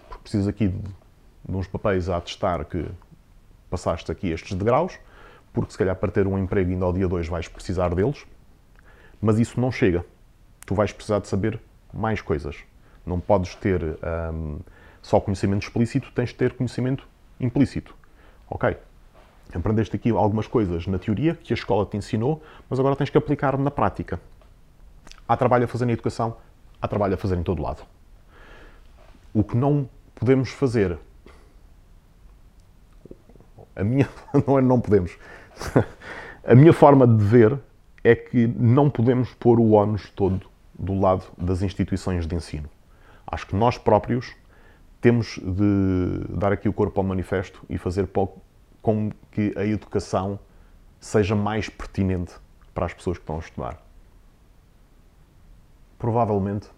porque 0.09 0.23
precisas 0.23 0.49
aqui 0.49 0.69
de, 0.69 0.79
de 1.49 1.57
uns 1.57 1.67
papéis 1.67 2.09
a 2.09 2.17
atestar 2.17 2.65
que 2.65 2.87
passaste 3.71 4.11
aqui 4.11 4.31
estes 4.31 4.57
degraus, 4.57 4.99
porque 5.53 5.73
se 5.73 5.79
calhar 5.79 5.97
para 5.97 6.11
ter 6.11 6.27
um 6.27 6.39
emprego 6.39 6.71
ainda 6.71 6.85
ao 6.85 6.93
dia 6.93 7.07
2 7.07 7.29
vais 7.29 7.49
precisar 7.49 7.95
deles, 7.95 8.27
mas 9.21 9.39
isso 9.39 9.61
não 9.61 9.71
chega. 9.71 10.05
Tu 10.67 10.75
vais 10.75 10.93
precisar 10.93 11.21
de 11.21 11.29
saber 11.29 11.61
mais 11.93 12.21
coisas. 12.21 12.57
Não 13.07 13.21
podes 13.21 13.55
ter 13.55 13.83
um, 14.33 14.59
só 15.03 15.21
conhecimento 15.21 15.63
explícito, 15.63 16.11
tens 16.13 16.31
de 16.31 16.35
ter 16.37 16.55
conhecimento 16.55 17.07
implícito. 17.39 17.95
Ok? 18.49 18.77
Aprendeste 19.55 19.95
aqui 19.95 20.11
algumas 20.11 20.47
coisas 20.47 20.87
na 20.87 20.99
teoria 20.99 21.35
que 21.35 21.53
a 21.53 21.57
escola 21.57 21.87
te 21.87 21.97
ensinou, 21.97 22.43
mas 22.69 22.81
agora 22.81 22.97
tens 22.97 23.11
que 23.11 23.19
aplicar 23.19 23.57
na 23.59 23.71
prática. 23.71 24.21
Há 25.27 25.37
trabalho 25.37 25.65
a 25.65 25.69
fazer 25.69 25.87
na 25.87 25.93
educação, 25.93 26.37
há 26.81 26.89
trabalho 26.89 27.15
a 27.15 27.17
fazer 27.17 27.37
em 27.37 27.43
todo 27.43 27.63
lado. 27.63 27.83
O 29.33 29.43
que 29.43 29.57
não 29.57 29.89
podemos 30.15 30.51
fazer, 30.51 30.99
a 33.75 33.83
minha, 33.83 34.09
não 34.47 34.59
é 34.59 34.63
não 34.63 34.81
podemos, 34.81 35.17
a 36.45 36.55
minha 36.55 36.73
forma 36.73 37.07
de 37.07 37.25
ver 37.25 37.59
é 38.03 38.15
que 38.15 38.47
não 38.47 38.91
podemos 38.91 39.33
pôr 39.35 39.59
o 39.59 39.73
ónus 39.73 40.11
todo 40.11 40.47
do 40.79 40.99
lado 40.99 41.25
das 41.39 41.63
instituições 41.63 42.27
de 42.27 42.35
ensino. 42.35 42.69
Acho 43.27 43.47
que 43.47 43.57
nós 43.57 43.79
próprios 43.79 44.35
temos 45.01 45.39
de 45.39 46.27
dar 46.29 46.53
aqui 46.53 46.69
o 46.69 46.73
corpo 46.73 47.01
ao 47.01 47.07
manifesto 47.07 47.65
e 47.69 47.79
fazer 47.79 48.09
com 48.83 49.11
que 49.31 49.53
a 49.57 49.65
educação 49.65 50.39
seja 51.01 51.35
mais 51.35 51.69
pertinente 51.69 52.35
para 52.75 52.87
as 52.87 52.95
pessoas 52.95 53.19
que 53.19 53.23
estão 53.23 53.37
a 53.37 53.41
estudar. 53.41 53.84
Provavelmente. 56.05 56.69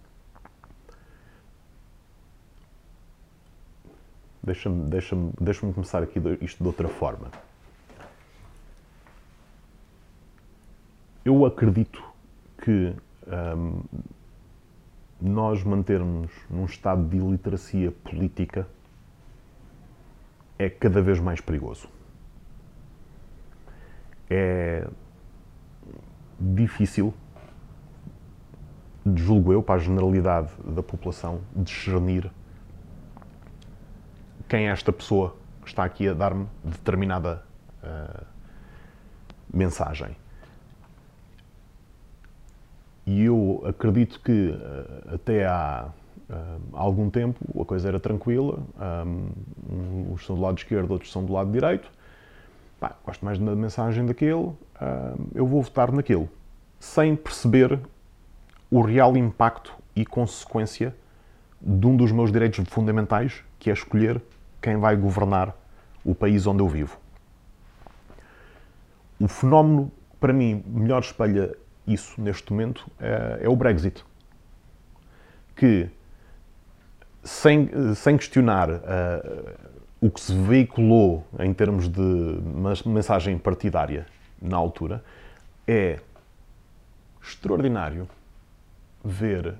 Deixa-me 4.41 4.89
deixa 4.89 5.17
deixa 5.41 5.73
começar 5.73 6.01
aqui 6.01 6.21
isto 6.41 6.63
de 6.63 6.69
outra 6.69 6.87
forma. 6.87 7.29
Eu 11.25 11.45
acredito 11.45 12.01
que 12.63 12.95
hum, 13.27 13.83
nós 15.21 15.65
mantermos 15.65 16.31
num 16.49 16.65
estado 16.65 17.09
de 17.09 17.17
iliteracia 17.17 17.91
política 17.91 18.65
é 20.57 20.71
cada 20.71 21.03
vez 21.03 21.19
mais 21.19 21.41
perigoso. 21.41 21.89
É 24.31 24.89
difícil, 26.39 27.13
julgo 29.15 29.53
eu, 29.53 29.63
para 29.63 29.77
a 29.77 29.79
generalidade 29.79 30.51
da 30.65 30.83
população, 30.83 31.41
discernir 31.55 32.31
quem 34.49 34.69
é 34.69 34.71
esta 34.71 34.93
pessoa 34.93 35.37
que 35.63 35.69
está 35.69 35.85
aqui 35.85 36.09
a 36.09 36.15
dar-me 36.15 36.47
determinada 36.65 37.43
uh, 37.83 38.25
mensagem. 39.53 40.17
E 43.05 43.25
eu 43.25 43.63
acredito 43.65 44.21
que 44.21 44.51
eh, 44.51 45.15
até 45.15 45.47
há 45.47 45.89
eh, 46.29 46.35
algum 46.73 47.09
tempo 47.09 47.39
a 47.63 47.65
coisa 47.65 47.87
era 47.87 48.01
tranquila, 48.01 48.59
um, 49.07 50.13
uns 50.13 50.27
são 50.27 50.35
do 50.35 50.43
lado 50.43 50.59
esquerdo, 50.59 50.91
outros 50.91 51.13
são 51.13 51.25
do 51.25 51.33
lado 51.33 51.53
direito. 51.53 51.89
Gosto 53.05 53.25
mais 53.25 53.39
da 53.39 53.55
mensagem 53.55 54.05
daquele, 54.05 54.51
eu 55.37 55.47
vou 55.47 55.63
votar 55.63 55.93
naquele, 55.93 56.29
sem 56.81 57.15
perceber 57.15 57.79
o 58.71 58.81
real 58.83 59.17
impacto 59.17 59.73
e 59.95 60.05
consequência 60.05 60.95
de 61.61 61.87
um 61.87 61.97
dos 61.97 62.13
meus 62.13 62.31
direitos 62.31 62.65
fundamentais, 62.69 63.43
que 63.59 63.71
é 63.71 63.73
escolher 63.73 64.21
quem 64.61 64.77
vai 64.77 64.97
governar 64.97 65.55
o 66.05 66.15
país 66.15 66.47
onde 66.47 66.63
eu 66.63 66.69
vivo. 66.69 66.99
O 69.19 69.29
fenómeno, 69.29 69.91
para 70.21 70.33
mim, 70.33 70.63
melhor 70.67 71.01
espelha 71.01 71.57
isso 71.87 72.21
neste 72.21 72.53
momento 72.53 72.87
é, 73.01 73.41
é 73.43 73.49
o 73.49 73.57
Brexit. 73.57 74.05
Que, 75.55 75.89
sem, 77.25 77.71
sem 77.95 78.17
questionar 78.17 78.69
uh, 78.71 79.57
o 80.01 80.11
que 80.11 80.21
se 80.21 80.35
veiculou 80.35 81.27
em 81.39 81.55
termos 81.55 81.89
de 81.89 82.01
mensagem 82.85 83.39
partidária 83.39 84.07
na 84.41 84.57
altura, 84.57 85.03
é 85.67 85.99
extraordinário 87.23 88.07
ver 89.07 89.55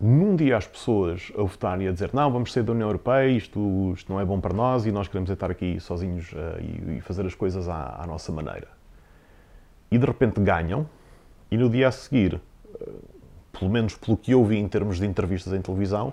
num 0.00 0.36
dia 0.36 0.56
as 0.56 0.66
pessoas 0.66 1.32
a 1.36 1.42
votarem 1.42 1.86
e 1.86 1.88
a 1.88 1.92
dizer 1.92 2.10
não, 2.12 2.30
vamos 2.30 2.52
sair 2.52 2.62
da 2.62 2.72
União 2.72 2.88
Europeia, 2.88 3.28
isto, 3.28 3.92
isto 3.96 4.12
não 4.12 4.20
é 4.20 4.24
bom 4.24 4.40
para 4.40 4.54
nós 4.54 4.86
e 4.86 4.92
nós 4.92 5.08
queremos 5.08 5.30
estar 5.30 5.50
aqui 5.50 5.80
sozinhos 5.80 6.32
uh, 6.32 6.60
e, 6.60 6.98
e, 6.98 7.00
fazer 7.00 7.26
as 7.26 7.34
coisas 7.34 7.68
à, 7.68 8.00
à 8.02 8.06
nossa 8.06 8.30
maneira 8.30 8.78
e 9.90 9.98
de 9.98 10.06
repente 10.06 10.40
ganham, 10.40 10.88
e 11.50 11.56
no 11.56 11.68
dia 11.68 11.88
a 11.88 11.92
seguir, 11.92 12.40
eh, 12.80 12.88
pelo 13.52 13.70
menos 13.70 13.96
pelo 13.96 14.16
que 14.16 14.32
eu 14.32 14.44
vi 14.44 14.58
em 14.58 14.68
termos 14.68 14.98
de 14.98 15.06
entrevistas 15.06 15.52
em 15.52 15.60
televisão, 15.60 16.12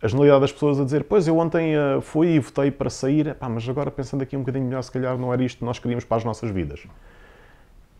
a 0.00 0.06
generalidade 0.06 0.42
das 0.42 0.52
pessoas 0.52 0.80
a 0.80 0.84
dizer: 0.84 1.04
Pois 1.04 1.26
eu 1.26 1.36
ontem 1.38 1.74
uh, 1.76 2.00
fui 2.00 2.28
e 2.28 2.38
votei 2.38 2.70
para 2.70 2.88
sair, 2.88 3.26
Epá, 3.26 3.48
mas 3.48 3.68
agora 3.68 3.90
pensando 3.90 4.22
aqui 4.22 4.36
um 4.36 4.40
bocadinho 4.40 4.66
melhor, 4.66 4.82
se 4.82 4.92
calhar 4.92 5.18
não 5.18 5.32
era 5.32 5.42
isto 5.42 5.58
que 5.58 5.64
nós 5.64 5.80
queríamos 5.80 6.04
para 6.04 6.18
as 6.18 6.24
nossas 6.24 6.50
vidas. 6.50 6.86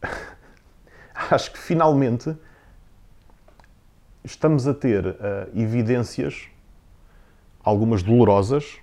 Acho 1.12 1.50
que 1.50 1.58
finalmente 1.58 2.36
estamos 4.28 4.68
a 4.68 4.74
ter 4.74 5.06
uh, 5.06 5.16
evidências, 5.54 6.48
algumas 7.64 8.02
dolorosas, 8.02 8.76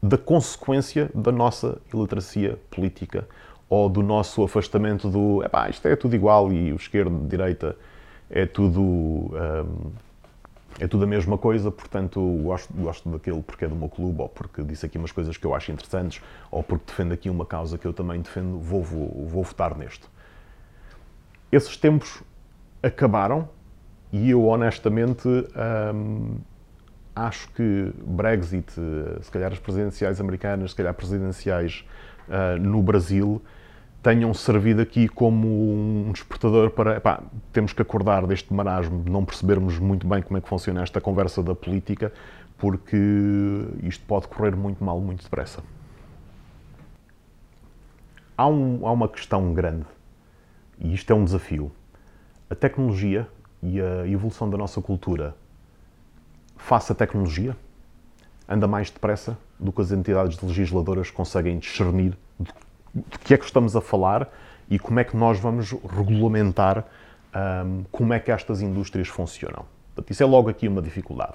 da 0.00 0.16
consequência 0.16 1.10
da 1.14 1.30
nossa 1.30 1.80
iliteracia 1.92 2.58
política 2.70 3.28
ou 3.68 3.88
do 3.88 4.02
nosso 4.02 4.42
afastamento 4.42 5.08
do 5.08 5.42
epá, 5.44 5.68
isto 5.68 5.86
é 5.86 5.94
tudo 5.94 6.14
igual 6.14 6.52
e 6.52 6.72
o 6.72 6.76
esquerdo, 6.76 7.26
direita 7.28 7.76
é 8.28 8.44
tudo 8.44 8.80
um, 8.82 9.92
é 10.80 10.88
tudo 10.88 11.04
a 11.04 11.06
mesma 11.06 11.38
coisa, 11.38 11.70
portanto 11.70 12.20
gosto, 12.42 12.72
gosto 12.74 13.08
daquele 13.08 13.42
porque 13.42 13.64
é 13.64 13.68
do 13.68 13.76
meu 13.76 13.88
clube 13.88 14.22
ou 14.22 14.28
porque 14.28 14.62
disse 14.62 14.86
aqui 14.86 14.98
umas 14.98 15.12
coisas 15.12 15.36
que 15.36 15.46
eu 15.46 15.54
acho 15.54 15.70
interessantes 15.70 16.22
ou 16.50 16.62
porque 16.62 16.84
defende 16.86 17.14
aqui 17.14 17.30
uma 17.30 17.46
causa 17.46 17.78
que 17.78 17.86
eu 17.86 17.92
também 17.92 18.20
defendo, 18.20 18.58
vou, 18.58 18.82
vou, 18.82 19.26
vou 19.26 19.44
votar 19.44 19.76
neste. 19.76 20.06
Esses 21.52 21.76
tempos 21.76 22.22
acabaram 22.82 23.48
e 24.12 24.30
eu 24.30 24.44
honestamente 24.46 25.26
hum, 25.26 26.36
acho 27.16 27.48
que 27.50 27.92
Brexit, 28.04 28.70
se 29.22 29.30
calhar 29.30 29.50
as 29.50 29.58
presidenciais 29.58 30.20
americanas, 30.20 30.70
se 30.70 30.76
calhar 30.76 30.92
presidenciais 30.92 31.84
uh, 32.28 32.60
no 32.60 32.82
Brasil, 32.82 33.40
tenham 34.02 34.34
servido 34.34 34.82
aqui 34.82 35.08
como 35.08 35.48
um 35.48 36.10
despertador 36.12 36.70
para. 36.70 36.96
Epá, 36.96 37.22
temos 37.52 37.72
que 37.72 37.80
acordar 37.80 38.26
deste 38.26 38.52
marasmo, 38.52 39.02
de 39.02 39.10
não 39.10 39.24
percebermos 39.24 39.78
muito 39.78 40.06
bem 40.06 40.20
como 40.20 40.36
é 40.36 40.40
que 40.40 40.48
funciona 40.48 40.82
esta 40.82 41.00
conversa 41.00 41.42
da 41.42 41.54
política, 41.54 42.12
porque 42.58 42.96
isto 43.82 44.04
pode 44.06 44.28
correr 44.28 44.56
muito 44.56 44.82
mal, 44.84 45.00
muito 45.00 45.22
depressa. 45.22 45.62
Há, 48.36 48.46
um, 48.48 48.86
há 48.86 48.92
uma 48.92 49.08
questão 49.08 49.54
grande, 49.54 49.86
e 50.78 50.92
isto 50.92 51.12
é 51.12 51.14
um 51.14 51.24
desafio. 51.24 51.70
A 52.50 52.54
tecnologia 52.54 53.28
e 53.62 53.80
a 53.80 54.06
evolução 54.06 54.50
da 54.50 54.56
nossa 54.56 54.80
cultura 54.80 55.34
face 56.56 56.92
à 56.92 56.94
tecnologia 56.94 57.56
anda 58.48 58.66
mais 58.66 58.90
depressa 58.90 59.38
do 59.58 59.72
que 59.72 59.80
as 59.80 59.92
entidades 59.92 60.40
legisladoras 60.40 61.10
conseguem 61.10 61.58
discernir 61.58 62.16
de 62.94 63.18
que 63.18 63.34
é 63.34 63.38
que 63.38 63.44
estamos 63.44 63.74
a 63.76 63.80
falar 63.80 64.28
e 64.68 64.78
como 64.78 65.00
é 65.00 65.04
que 65.04 65.16
nós 65.16 65.38
vamos 65.38 65.70
regulamentar 65.70 66.84
um, 67.34 67.84
como 67.90 68.12
é 68.12 68.20
que 68.20 68.30
estas 68.30 68.60
indústrias 68.60 69.08
funcionam. 69.08 69.64
Portanto, 69.94 70.10
isso 70.10 70.22
é 70.22 70.26
logo 70.26 70.48
aqui 70.48 70.68
uma 70.68 70.82
dificuldade. 70.82 71.34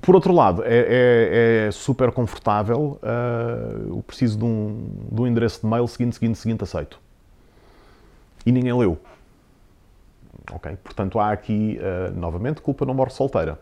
Por 0.00 0.14
outro 0.14 0.32
lado, 0.32 0.62
é, 0.64 0.68
é, 0.68 1.66
é 1.68 1.70
super 1.70 2.10
confortável. 2.10 2.98
Uh, 3.02 3.96
eu 3.96 4.04
preciso 4.06 4.38
de 4.38 4.44
um, 4.44 4.88
de 5.10 5.20
um 5.20 5.26
endereço 5.26 5.60
de 5.60 5.66
mail 5.66 5.86
seguinte, 5.86 6.14
seguinte, 6.16 6.38
seguinte, 6.38 6.64
aceito. 6.64 7.00
E 8.44 8.52
ninguém 8.52 8.72
leu. 8.74 8.98
Portanto, 10.82 11.18
há 11.18 11.32
aqui, 11.32 11.78
uh, 11.80 12.18
novamente, 12.18 12.60
culpa 12.60 12.84
não 12.84 12.94
morre 12.94 13.10
solteira. 13.10 13.58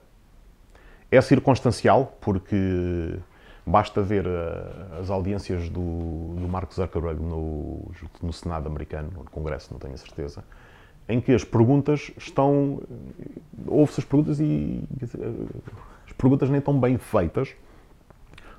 É 1.11 1.21
circunstancial, 1.21 2.16
porque 2.21 3.18
basta 3.64 4.03
ver 4.03 4.27
uh, 4.27 5.01
as 5.01 5.11
audiências 5.11 5.68
do, 5.68 6.35
do 6.35 6.49
Mark 6.49 6.73
Zuckerberg 6.73 7.23
no, 7.23 7.90
no 8.23 8.33
Senado 8.33 8.66
americano, 8.66 9.11
no 9.14 9.25
Congresso, 9.31 9.68
não 9.73 9.79
tenho 9.79 9.95
a 9.95 9.99
certeza, 9.99 10.42
em 11.09 11.21
que 11.21 11.33
as 11.33 11.45
perguntas 11.45 12.11
estão. 12.16 12.81
Ouve-se 13.66 14.01
as 14.01 14.07
perguntas 14.07 14.40
e. 14.40 14.83
As 16.07 16.12
perguntas 16.12 16.51
nem 16.51 16.61
tão 16.61 16.79
bem 16.79 16.99
feitas, 16.99 17.55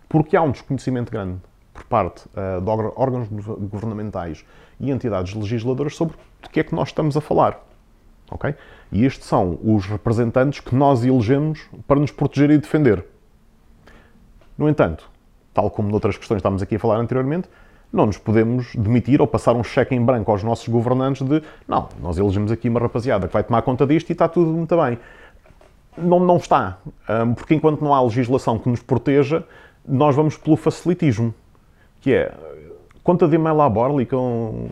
porque 0.08 0.36
há 0.36 0.42
um 0.42 0.52
desconhecimento 0.52 1.12
grande 1.12 1.40
por 1.74 1.84
parte 1.86 2.26
uh, 2.30 2.62
de 2.62 2.70
órgãos 2.70 3.28
governamentais 3.28 4.46
e 4.80 4.92
entidades 4.92 5.34
legisladoras 5.34 5.96
sobre 5.96 6.16
o 6.46 6.50
que 6.50 6.60
é 6.60 6.64
que 6.64 6.76
nós 6.76 6.90
estamos 6.90 7.18
a 7.18 7.22
falar. 7.22 7.60
Okay? 8.34 8.56
E 8.92 9.06
estes 9.06 9.28
são 9.28 9.60
os 9.64 9.86
representantes 9.86 10.60
que 10.60 10.76
nós 10.76 11.04
elegemos 11.04 11.62
para 11.88 12.00
nos 12.00 12.12
proteger 12.12 12.52
e 12.52 12.58
defender. 12.58 13.06
No 14.58 14.68
entanto, 14.70 15.10
tal 15.54 15.70
como 15.70 15.90
noutras 15.90 16.18
questões 16.18 16.38
que 16.38 16.42
estávamos 16.42 16.62
aqui 16.62 16.76
a 16.76 16.80
falar 16.80 16.98
anteriormente, 16.98 17.50
não 17.92 18.08
nos 18.08 18.18
podemos 18.18 18.76
demitir 18.76 19.22
ou 19.22 19.28
passar 19.28 19.56
um 19.56 19.64
cheque 19.64 19.94
em 19.94 20.04
branco 20.04 20.32
aos 20.32 20.44
nossos 20.44 20.68
governantes 20.68 21.28
de 21.28 21.44
não, 21.68 21.90
nós 22.02 22.18
elegemos 22.18 22.52
aqui 22.52 22.68
uma 22.68 22.80
rapaziada 22.80 23.28
que 23.28 23.34
vai 23.34 23.44
tomar 23.44 23.62
conta 23.62 23.86
disto 23.86 24.10
e 24.10 24.14
está 24.14 24.28
tudo 24.28 24.52
muito 24.52 24.76
bem. 24.76 24.98
Não, 25.96 26.20
não 26.20 26.38
está. 26.38 26.80
Porque 27.36 27.54
enquanto 27.54 27.82
não 27.82 27.94
há 27.94 28.02
legislação 28.02 28.58
que 28.58 28.68
nos 28.68 28.82
proteja, 28.82 29.44
nós 29.88 30.16
vamos 30.16 30.36
pelo 30.38 30.56
facilitismo, 30.56 31.34
que 32.02 32.14
é 32.14 32.34
conta 33.04 33.28
de 33.28 33.36
e-mail 33.36 33.60
à 33.62 33.70
borla 33.70 34.02
e 34.02 34.06
com 34.06 34.70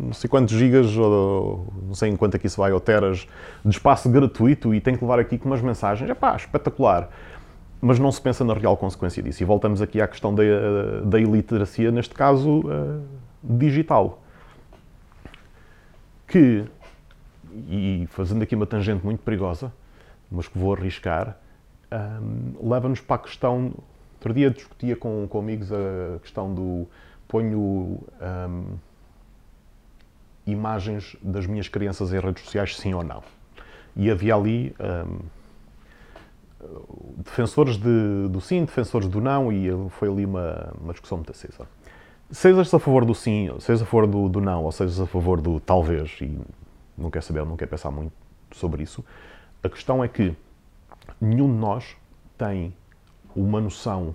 não 0.00 0.12
sei 0.12 0.28
quantos 0.28 0.54
gigas, 0.54 0.96
ou 0.96 1.66
não 1.86 1.94
sei 1.94 2.10
em 2.10 2.16
quanto 2.16 2.36
aqui 2.36 2.48
se 2.48 2.56
vai, 2.56 2.72
ou 2.72 2.80
teras 2.80 3.26
de 3.64 3.70
espaço 3.70 4.08
gratuito 4.10 4.74
e 4.74 4.80
tem 4.80 4.96
que 4.96 5.04
levar 5.04 5.18
aqui 5.18 5.38
com 5.38 5.48
umas 5.48 5.60
mensagens. 5.60 6.10
É 6.10 6.14
pá, 6.14 6.36
espetacular 6.36 7.08
mas 7.84 7.98
não 7.98 8.12
se 8.12 8.22
pensa 8.22 8.44
na 8.44 8.54
real 8.54 8.76
consequência 8.76 9.20
disso. 9.20 9.42
E 9.42 9.44
voltamos 9.44 9.82
aqui 9.82 10.00
à 10.00 10.06
questão 10.06 10.32
da, 10.32 10.44
da 11.04 11.18
iliteracia, 11.18 11.90
neste 11.90 12.14
caso 12.14 12.60
uh, 12.60 13.02
digital. 13.42 14.22
Que, 16.28 16.64
e 17.68 18.06
fazendo 18.10 18.42
aqui 18.42 18.54
uma 18.54 18.66
tangente 18.66 19.04
muito 19.04 19.18
perigosa, 19.24 19.72
mas 20.30 20.46
que 20.46 20.56
vou 20.56 20.72
arriscar, 20.72 21.36
ehm, 21.90 22.54
leva-nos 22.62 23.00
para 23.00 23.16
a 23.16 23.18
questão. 23.18 23.74
Outro 24.14 24.32
dia 24.32 24.48
discutia 24.48 24.94
com, 24.94 25.26
com 25.28 25.40
amigos 25.40 25.72
a 25.72 26.20
questão 26.20 26.54
do 26.54 26.86
ponho 27.32 27.58
um, 27.58 27.98
ehm, 28.20 28.78
imagens 30.46 31.16
das 31.22 31.46
minhas 31.46 31.66
crianças 31.66 32.12
em 32.12 32.20
redes 32.20 32.44
sociais, 32.44 32.76
sim 32.76 32.92
ou 32.92 33.02
não. 33.02 33.22
E 33.96 34.10
havia 34.10 34.34
ali. 34.34 34.76
Um, 34.78 34.84
ehm, 34.84 35.42
defensores 37.16 37.76
de, 37.76 38.28
do 38.28 38.40
sim, 38.40 38.64
defensores 38.64 39.08
do 39.08 39.20
não, 39.20 39.52
e 39.52 39.68
foi 39.90 40.08
ali 40.08 40.24
uma, 40.24 40.72
uma 40.80 40.92
discussão 40.92 41.18
muito 41.18 41.32
acesa. 41.32 41.66
Sejas 42.30 42.72
a 42.72 42.78
favor 42.78 43.04
do 43.04 43.14
sim, 43.14 43.50
sejas 43.58 43.82
a 43.82 43.84
favor 43.84 44.06
do, 44.06 44.28
do 44.28 44.40
não, 44.40 44.62
ou 44.64 44.70
sejas 44.70 45.00
a 45.00 45.06
favor 45.06 45.40
do 45.40 45.58
talvez, 45.58 46.18
e 46.20 46.38
não 46.96 47.10
quer 47.10 47.22
saber, 47.22 47.44
não 47.44 47.56
quer 47.56 47.66
pensar 47.66 47.90
muito 47.90 48.12
sobre 48.52 48.82
isso, 48.82 49.04
a 49.62 49.68
questão 49.68 50.04
é 50.04 50.08
que 50.08 50.34
nenhum 51.20 51.48
de 51.48 51.58
nós 51.58 51.96
tem 52.38 52.72
uma 53.34 53.60
noção 53.60 54.14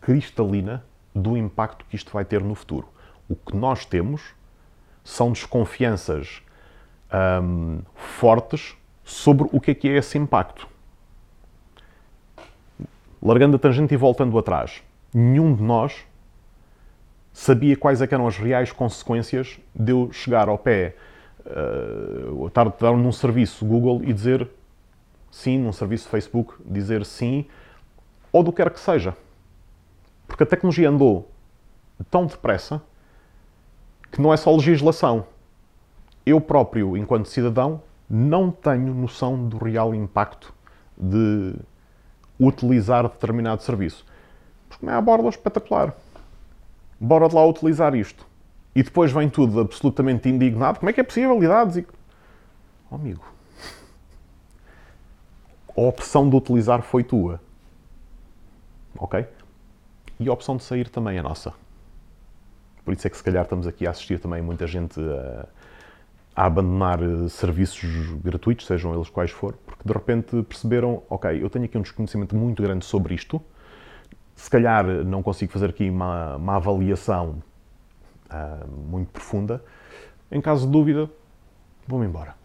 cristalina 0.00 0.84
do 1.18 1.36
impacto 1.36 1.84
que 1.88 1.96
isto 1.96 2.12
vai 2.12 2.24
ter 2.24 2.42
no 2.42 2.54
futuro. 2.54 2.88
O 3.28 3.36
que 3.36 3.56
nós 3.56 3.84
temos 3.84 4.22
são 5.04 5.32
desconfianças 5.32 6.42
hum, 7.42 7.80
fortes 7.94 8.76
sobre 9.04 9.48
o 9.52 9.60
que 9.60 9.70
é 9.70 9.74
que 9.74 9.88
é 9.88 9.96
esse 9.96 10.18
impacto 10.18 10.68
largando 13.22 13.56
a 13.56 13.58
tangente 13.58 13.94
e 13.94 13.96
voltando 13.96 14.38
atrás, 14.38 14.82
nenhum 15.12 15.54
de 15.54 15.62
nós 15.62 15.96
sabia 17.32 17.76
quais 17.76 18.00
é 18.00 18.08
eram 18.10 18.26
as 18.26 18.36
reais 18.36 18.72
consequências 18.72 19.58
de 19.74 19.92
eu 19.92 20.10
chegar 20.12 20.48
ao 20.48 20.58
pé, 20.58 20.96
uh, 21.44 22.46
estar, 22.46 22.66
estar 22.66 22.92
num 22.92 23.12
serviço 23.12 23.64
Google 23.64 24.02
e 24.04 24.12
dizer 24.12 24.48
sim, 25.30 25.58
num 25.58 25.72
serviço 25.72 26.08
Facebook, 26.08 26.54
dizer 26.64 27.04
sim, 27.04 27.46
ou 28.32 28.42
do 28.42 28.52
que 28.52 28.62
quer 28.62 28.70
que 28.70 28.80
seja. 28.80 29.16
Porque 30.28 30.44
a 30.44 30.46
tecnologia 30.46 30.88
andou 30.88 31.28
tão 32.10 32.26
depressa 32.26 32.80
que 34.12 34.20
não 34.20 34.32
é 34.32 34.36
só 34.36 34.54
legislação. 34.54 35.26
Eu 36.24 36.40
próprio, 36.40 36.96
enquanto 36.96 37.26
cidadão, 37.26 37.82
não 38.08 38.50
tenho 38.50 38.94
noção 38.94 39.48
do 39.48 39.58
real 39.58 39.94
impacto 39.94 40.54
de 40.96 41.54
utilizar 42.38 43.02
determinado 43.04 43.62
serviço. 43.62 44.04
Porque 44.68 44.84
não 44.84 44.92
é 44.92 44.96
a 44.96 45.00
borla 45.00 45.30
espetacular. 45.30 45.94
Bora 47.00 47.28
de 47.28 47.34
lá 47.34 47.44
utilizar 47.46 47.94
isto. 47.94 48.26
E 48.74 48.82
depois 48.82 49.10
vem 49.10 49.28
tudo 49.28 49.60
absolutamente 49.60 50.28
indignado. 50.28 50.78
Como 50.78 50.90
é 50.90 50.92
que 50.92 51.00
é 51.00 51.04
possível? 51.04 51.42
Idades 51.42 51.78
e... 51.78 51.86
Oh, 52.90 52.94
amigo. 52.94 53.24
A 55.76 55.80
opção 55.80 56.28
de 56.28 56.36
utilizar 56.36 56.82
foi 56.82 57.02
tua. 57.02 57.40
Ok? 58.96 59.26
E 60.20 60.28
a 60.28 60.32
opção 60.32 60.56
de 60.56 60.64
sair 60.64 60.88
também 60.88 61.18
é 61.18 61.22
nossa. 61.22 61.52
Por 62.84 62.94
isso 62.94 63.06
é 63.06 63.10
que 63.10 63.16
se 63.16 63.22
calhar 63.22 63.44
estamos 63.44 63.66
aqui 63.66 63.86
a 63.86 63.90
assistir 63.90 64.18
também 64.18 64.42
muita 64.42 64.66
gente 64.66 64.98
a, 65.00 65.46
a 66.34 66.46
abandonar 66.46 67.02
eh, 67.02 67.28
serviços 67.28 68.14
gratuitos, 68.22 68.66
sejam 68.66 68.94
eles 68.94 69.10
quais 69.10 69.30
for, 69.30 69.54
porque 69.66 69.82
de 69.84 69.92
repente 69.92 70.42
perceberam, 70.44 71.02
ok, 71.10 71.42
eu 71.42 71.50
tenho 71.50 71.66
aqui 71.66 71.76
um 71.76 71.82
desconhecimento 71.82 72.34
muito 72.34 72.62
grande 72.62 72.84
sobre 72.84 73.14
isto, 73.14 73.40
se 74.34 74.48
calhar 74.48 74.86
não 75.04 75.22
consigo 75.22 75.52
fazer 75.52 75.70
aqui 75.70 75.90
uma, 75.90 76.36
uma 76.36 76.56
avaliação 76.56 77.42
uh, 78.30 78.68
muito 78.88 79.10
profunda. 79.10 79.62
Em 80.30 80.40
caso 80.40 80.64
de 80.64 80.72
dúvida, 80.72 81.10
vou-me 81.86 82.06
embora. 82.06 82.36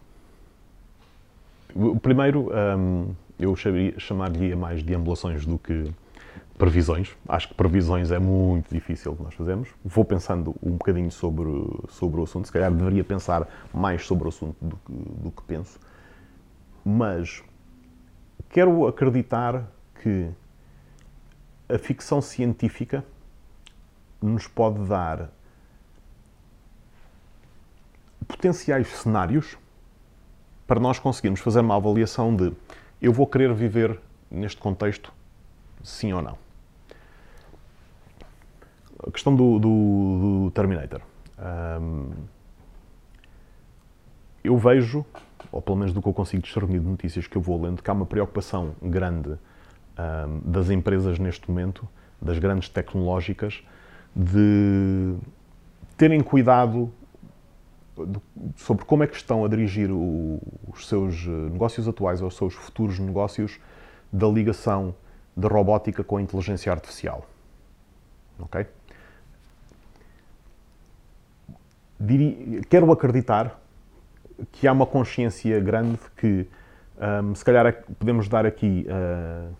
O 1.74 1.98
primeiro, 1.98 2.50
um, 2.52 3.14
eu 3.38 3.54
chamaria 3.98 4.56
mais 4.56 4.82
de 4.82 4.94
ambulações 4.94 5.46
do 5.46 5.58
que 5.58 5.90
previsões. 6.56 7.16
Acho 7.28 7.48
que 7.48 7.54
previsões 7.54 8.10
é 8.10 8.18
muito 8.18 8.72
difícil 8.72 9.14
que 9.16 9.22
nós 9.22 9.34
fazemos. 9.34 9.68
Vou 9.84 10.04
pensando 10.04 10.54
um 10.62 10.72
bocadinho 10.72 11.10
sobre, 11.10 11.48
sobre 11.88 12.20
o 12.20 12.24
assunto. 12.24 12.46
Se 12.46 12.52
calhar 12.52 12.72
deveria 12.72 13.04
pensar 13.04 13.48
mais 13.72 14.06
sobre 14.06 14.26
o 14.26 14.28
assunto 14.28 14.56
do 14.64 14.76
que, 14.76 14.92
do 14.92 15.30
que 15.30 15.42
penso. 15.42 15.78
Mas 16.84 17.42
quero 18.50 18.86
acreditar 18.86 19.66
que 20.02 20.28
a 21.68 21.78
ficção 21.78 22.20
científica 22.20 23.04
nos 24.22 24.46
pode 24.46 24.80
dar 24.86 25.30
potenciais 28.26 28.88
cenários 28.88 29.56
para 30.66 30.80
nós 30.80 30.98
conseguirmos 30.98 31.40
fazer 31.40 31.60
uma 31.60 31.76
avaliação 31.76 32.34
de 32.34 32.52
eu 33.00 33.12
vou 33.12 33.26
querer 33.26 33.52
viver 33.52 34.00
neste 34.30 34.60
contexto, 34.60 35.12
sim 35.84 36.12
ou 36.12 36.20
não 36.20 36.36
a 39.06 39.10
questão 39.10 39.34
do, 39.34 39.58
do, 39.58 40.44
do 40.44 40.50
Terminator. 40.52 41.00
Um, 41.80 42.10
eu 44.42 44.56
vejo, 44.56 45.04
ou 45.50 45.60
pelo 45.60 45.76
menos 45.76 45.92
do 45.92 46.00
que 46.00 46.08
eu 46.08 46.12
consigo 46.12 46.42
discernir 46.42 46.80
de 46.80 46.86
notícias 46.86 47.26
que 47.26 47.36
eu 47.36 47.42
vou 47.42 47.60
lendo, 47.60 47.82
que 47.82 47.90
há 47.90 47.92
uma 47.92 48.06
preocupação 48.06 48.74
grande 48.82 49.30
um, 49.30 50.50
das 50.50 50.70
empresas 50.70 51.18
neste 51.18 51.48
momento, 51.50 51.86
das 52.20 52.38
grandes 52.38 52.68
tecnológicas, 52.68 53.62
de 54.14 55.14
terem 55.96 56.20
cuidado 56.20 56.90
sobre 58.56 58.84
como 58.84 59.04
é 59.04 59.06
que 59.06 59.16
estão 59.16 59.44
a 59.44 59.48
dirigir 59.48 59.90
o, 59.90 60.40
os 60.68 60.88
seus 60.88 61.26
negócios 61.26 61.86
atuais 61.86 62.20
ou 62.20 62.28
os 62.28 62.36
seus 62.36 62.54
futuros 62.54 62.98
negócios 62.98 63.60
da 64.12 64.26
ligação 64.26 64.94
da 65.36 65.48
robótica 65.48 66.04
com 66.04 66.20
inteligência 66.20 66.70
artificial. 66.72 67.26
Ok? 68.38 68.66
quero 72.68 72.90
acreditar 72.92 73.58
que 74.52 74.66
há 74.66 74.72
uma 74.72 74.86
consciência 74.86 75.58
grande 75.60 75.98
que 76.16 76.46
um, 77.22 77.34
se 77.34 77.44
calhar 77.44 77.72
podemos 77.98 78.28
dar 78.28 78.46
aqui, 78.46 78.86
uh, 78.88 79.54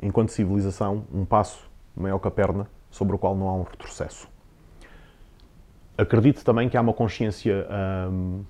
enquanto 0.00 0.30
civilização, 0.30 1.04
um 1.12 1.24
passo 1.24 1.70
maior 1.96 2.18
que 2.18 2.28
a 2.28 2.30
perna 2.30 2.66
sobre 2.90 3.14
o 3.14 3.18
qual 3.18 3.34
não 3.36 3.48
há 3.48 3.54
um 3.54 3.62
retrocesso. 3.62 4.28
Acredito 5.96 6.44
também 6.44 6.68
que 6.68 6.76
há 6.76 6.80
uma 6.80 6.94
consciência 6.94 7.66
um, 8.10 8.44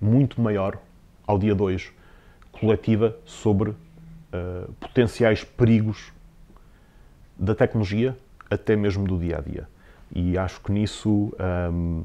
muito 0.00 0.40
maior, 0.40 0.78
ao 1.26 1.38
dia 1.38 1.54
2, 1.54 1.92
coletiva, 2.52 3.16
sobre 3.24 3.74
uh, 4.32 4.72
potenciais 4.74 5.44
perigos 5.44 6.12
da 7.38 7.54
tecnologia, 7.54 8.16
até 8.50 8.74
mesmo 8.76 9.06
do 9.06 9.18
dia 9.18 9.38
a 9.38 9.40
dia. 9.40 9.68
E 10.14 10.36
acho 10.38 10.60
que 10.60 10.72
nisso 10.72 11.32
um, 11.72 12.04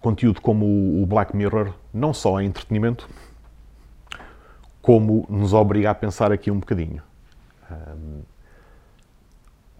conteúdo 0.00 0.40
como 0.40 1.02
o 1.02 1.06
Black 1.06 1.34
Mirror 1.34 1.72
não 1.92 2.12
só 2.12 2.40
é 2.40 2.44
entretenimento, 2.44 3.08
como 4.82 5.26
nos 5.28 5.52
obriga 5.52 5.90
a 5.90 5.94
pensar 5.94 6.32
aqui 6.32 6.50
um 6.50 6.58
bocadinho. 6.58 7.02
Um, 7.70 8.22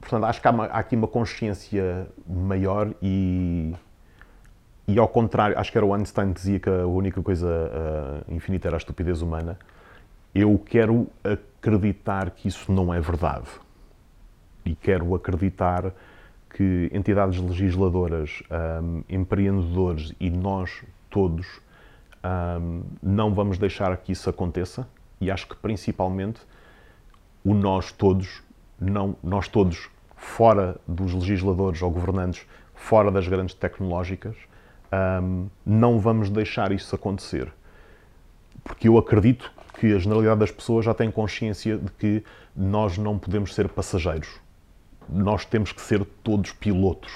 portanto, 0.01 0.25
acho 0.25 0.41
que 0.41 0.49
há, 0.49 0.51
uma, 0.51 0.65
há, 0.67 0.79
aqui 0.79 0.97
uma 0.97 1.09
consciência 1.09 2.07
maior 2.27 2.93
e, 3.03 3.75
e, 4.89 4.99
ao 4.99 5.07
contrário, 5.07 5.59
acho 5.59 5.71
que 5.71 5.77
era 5.77 5.87
o 5.87 5.93
Einstein 5.93 6.33
que 6.33 6.41
dizia 6.41 6.59
que 6.59 6.71
a 6.71 6.87
única 6.87 7.23
coisa 7.23 7.47
uh, 7.47 8.35
infinita 8.35 8.69
era 8.69 8.77
a 8.77 8.79
estupidez 8.79 9.21
humana. 9.21 9.59
Eu 10.35 10.59
quero 10.59 11.07
acreditar 11.23 12.31
que 12.31 12.49
isso 12.49 12.73
não 12.73 12.93
é 12.93 12.99
verdade. 12.99 13.49
E 14.65 14.75
quero 14.75 15.15
acreditar 15.15 15.93
que 16.49 16.91
entidades 16.91 17.39
legisladoras, 17.39 18.43
um, 18.83 19.03
empreendedores 19.11 20.15
e 20.19 20.31
nós 20.31 20.83
todos 21.11 21.47
um, 22.25 22.83
não 23.03 23.35
vamos 23.35 23.59
deixar 23.59 23.95
que 23.99 24.13
isso 24.13 24.31
aconteça 24.31 24.89
e 25.21 25.31
acho 25.31 25.49
que 25.49 25.57
principalmente 25.57 26.41
o 27.45 27.53
nós 27.53 27.93
todos, 27.93 28.43
não, 28.81 29.15
nós 29.23 29.49
todos 29.49 29.91
fora 30.17 30.77
dos 30.87 31.13
legisladores 31.13 31.83
ou 31.83 31.91
governantes, 31.91 32.47
fora 32.75 33.11
das 33.11 33.29
grandes 33.29 33.55
tecnológicas, 33.55 34.37
um, 34.93 35.49
não 35.65 35.99
vamos 35.99 36.31
deixar 36.31 36.73
isso 36.73 36.95
acontecer. 36.95 37.53
Porque 38.65 38.89
eu 38.89 38.99
acredito 38.99 39.51
que 39.79 39.95
a 39.95 39.99
generalidade 39.99 40.41
das 40.41 40.51
pessoas 40.51 40.85
já 40.85 40.93
tem 40.93 41.11
consciência 41.11 41.79
de 41.79 41.91
que 41.93 42.25
nós 42.57 42.99
não 42.99 43.19
podemos 43.19 43.55
ser 43.55 43.69
passageiros 43.69 44.29
nós 45.09 45.45
temos 45.45 45.73
que 45.73 45.81
ser 45.81 46.05
todos 46.23 46.53
pilotos, 46.53 47.13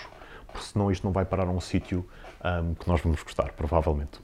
porque 0.46 0.66
senão 0.66 0.90
isto 0.90 1.04
não 1.04 1.12
vai 1.12 1.24
parar 1.24 1.46
a 1.46 1.50
um 1.50 1.60
sítio 1.60 2.08
um, 2.44 2.74
que 2.74 2.88
nós 2.88 3.00
vamos 3.00 3.22
gostar, 3.22 3.52
provavelmente. 3.52 4.20